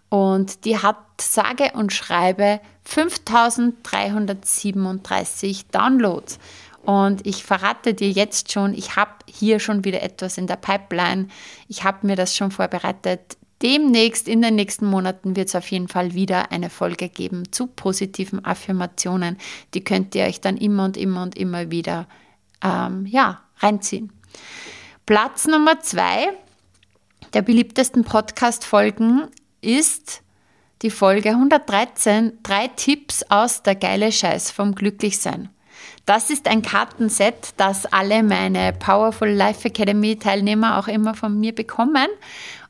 [0.09, 6.39] und die hat sage und schreibe 5337 Downloads.
[6.83, 11.27] Und ich verrate dir jetzt schon, ich habe hier schon wieder etwas in der Pipeline.
[11.67, 13.37] Ich habe mir das schon vorbereitet.
[13.61, 17.67] Demnächst, in den nächsten Monaten, wird es auf jeden Fall wieder eine Folge geben zu
[17.67, 19.37] positiven Affirmationen.
[19.75, 22.07] Die könnt ihr euch dann immer und immer und immer wieder
[22.63, 24.11] ähm, ja, reinziehen.
[25.05, 26.29] Platz Nummer zwei
[27.33, 29.27] der beliebtesten Podcast-Folgen
[29.61, 30.23] ist
[30.81, 35.49] die Folge 113, drei Tipps aus der geile Scheiß vom Glücklichsein.
[36.05, 41.53] Das ist ein Kartenset, das alle meine Powerful Life Academy Teilnehmer auch immer von mir
[41.53, 42.07] bekommen.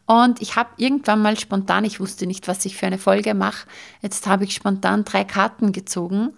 [0.05, 3.67] Und ich habe irgendwann mal spontan, ich wusste nicht, was ich für eine Folge mache,
[4.01, 6.33] jetzt habe ich spontan drei Karten gezogen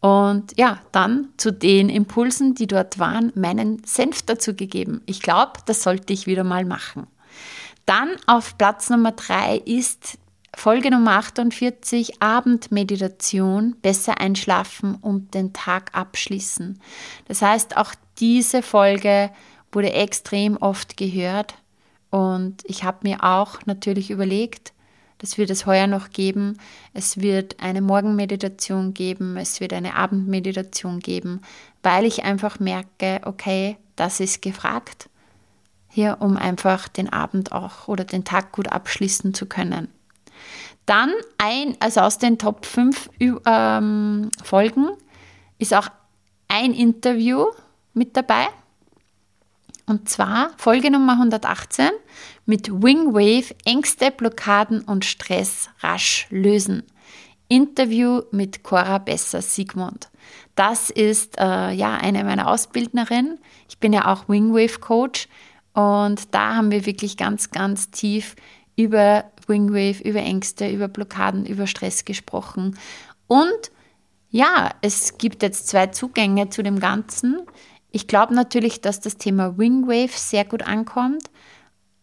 [0.00, 5.02] und ja, dann zu den Impulsen, die dort waren, meinen Senf dazu gegeben.
[5.06, 7.06] Ich glaube, das sollte ich wieder mal machen.
[7.86, 10.18] Dann auf Platz Nummer drei ist
[10.54, 16.80] Folge Nummer 48, Abendmeditation, besser einschlafen und den Tag abschließen.
[17.26, 19.30] Das heißt, auch diese Folge
[19.72, 21.54] wurde extrem oft gehört
[22.10, 24.72] und ich habe mir auch natürlich überlegt,
[25.18, 26.58] dass wir das heuer noch geben.
[26.92, 31.40] Es wird eine Morgenmeditation geben, es wird eine Abendmeditation geben,
[31.82, 35.08] weil ich einfach merke, okay, das ist gefragt.
[35.88, 39.88] hier, um einfach den Abend auch oder den Tag gut abschließen zu können.
[40.86, 44.90] Dann ein, also aus den Top 5 ähm, Folgen
[45.58, 45.88] ist auch
[46.48, 47.46] ein Interview
[47.94, 48.48] mit dabei.
[49.86, 51.90] Und zwar Folge Nummer 118
[52.46, 56.84] mit Wingwave Ängste, Blockaden und Stress rasch lösen.
[57.48, 60.08] Interview mit Cora Besser-Sigmund.
[60.54, 63.38] Das ist äh, ja eine meiner Ausbildnerinnen.
[63.68, 65.28] Ich bin ja auch Wingwave Coach
[65.74, 68.36] und da haben wir wirklich ganz, ganz tief
[68.76, 72.78] über Wingwave, über Ängste, über Blockaden, über Stress gesprochen.
[73.26, 73.70] Und
[74.30, 77.42] ja, es gibt jetzt zwei Zugänge zu dem Ganzen.
[77.90, 81.30] Ich glaube natürlich, dass das Thema Wingwave sehr gut ankommt.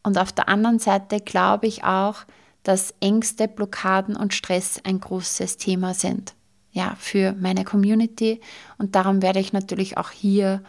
[0.04, 2.26] Und auf der anderen Seite glaube ich auch,
[2.64, 6.36] dass Ängste, Blockaden und Stress ein großes Thema sind.
[6.72, 8.42] Ja, für meine Community.
[8.78, 10.62] Und darum werde ich natürlich auch hier,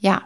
[0.00, 0.22] ja,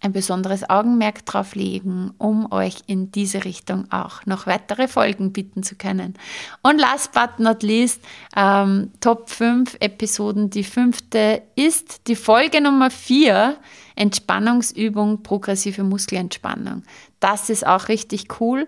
[0.00, 5.62] ein besonderes Augenmerk drauf legen, um euch in diese Richtung auch noch weitere Folgen bieten
[5.62, 6.14] zu können.
[6.62, 8.02] Und last but not least,
[8.34, 10.50] ähm, Top 5 Episoden.
[10.50, 13.56] Die fünfte ist die Folge Nummer 4,
[13.94, 16.82] Entspannungsübung, progressive Muskelentspannung.
[17.20, 18.66] Das ist auch richtig cool.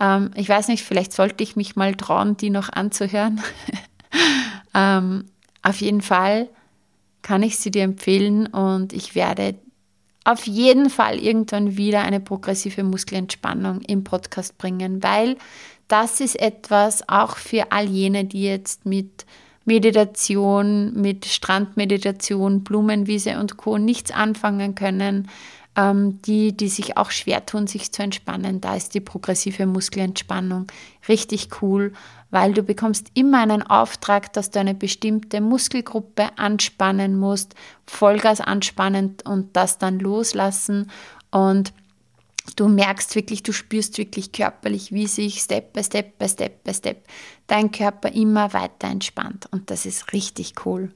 [0.00, 3.40] Ähm, ich weiß nicht, vielleicht sollte ich mich mal trauen, die noch anzuhören.
[4.74, 5.26] ähm,
[5.62, 6.48] auf jeden Fall
[7.22, 9.54] kann ich sie dir empfehlen und ich werde
[10.24, 15.36] auf jeden Fall irgendwann wieder eine progressive Muskelentspannung im Podcast bringen, weil
[15.88, 19.26] das ist etwas auch für all jene, die jetzt mit
[19.64, 23.78] Meditation, mit Strandmeditation, Blumenwiese und Co.
[23.78, 25.28] nichts anfangen können,
[25.76, 28.60] ähm, die, die sich auch schwer tun, sich zu entspannen.
[28.60, 30.66] Da ist die progressive Muskelentspannung
[31.08, 31.92] richtig cool,
[32.32, 37.54] weil du bekommst immer einen Auftrag, dass du eine bestimmte Muskelgruppe anspannen musst,
[37.86, 40.90] Vollgas anspannen und das dann loslassen
[41.30, 41.74] und
[42.56, 46.72] du merkst wirklich, du spürst wirklich körperlich, wie sich Step by Step by Step by
[46.72, 47.06] Step
[47.46, 50.90] dein Körper immer weiter entspannt und das ist richtig cool.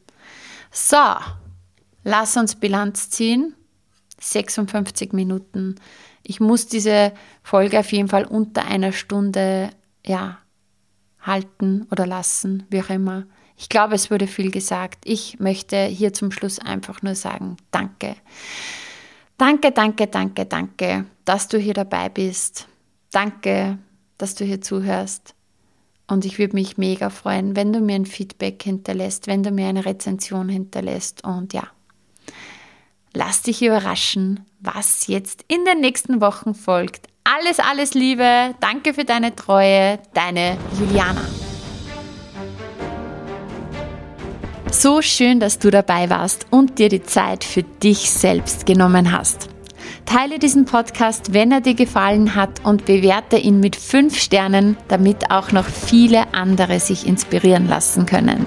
[0.72, 0.96] So,
[2.02, 3.54] lass uns Bilanz ziehen.
[4.18, 5.74] 56 Minuten.
[6.22, 7.12] Ich muss diese
[7.42, 9.68] Folge auf jeden Fall unter einer Stunde
[10.04, 10.38] ja,
[11.26, 13.24] halten oder lassen, wie auch immer.
[13.56, 15.04] Ich glaube, es wurde viel gesagt.
[15.04, 18.16] Ich möchte hier zum Schluss einfach nur sagen, danke.
[19.38, 22.68] Danke, danke, danke, danke, dass du hier dabei bist.
[23.10, 23.78] Danke,
[24.18, 25.34] dass du hier zuhörst.
[26.06, 29.66] Und ich würde mich mega freuen, wenn du mir ein Feedback hinterlässt, wenn du mir
[29.66, 31.24] eine Rezension hinterlässt.
[31.24, 31.66] Und ja,
[33.12, 37.08] lass dich überraschen, was jetzt in den nächsten Wochen folgt.
[37.34, 38.54] Alles, alles Liebe.
[38.60, 39.98] Danke für deine Treue.
[40.14, 41.22] Deine Juliana.
[44.70, 49.48] So schön, dass du dabei warst und dir die Zeit für dich selbst genommen hast.
[50.04, 55.32] Teile diesen Podcast, wenn er dir gefallen hat und bewerte ihn mit 5 Sternen, damit
[55.32, 58.46] auch noch viele andere sich inspirieren lassen können.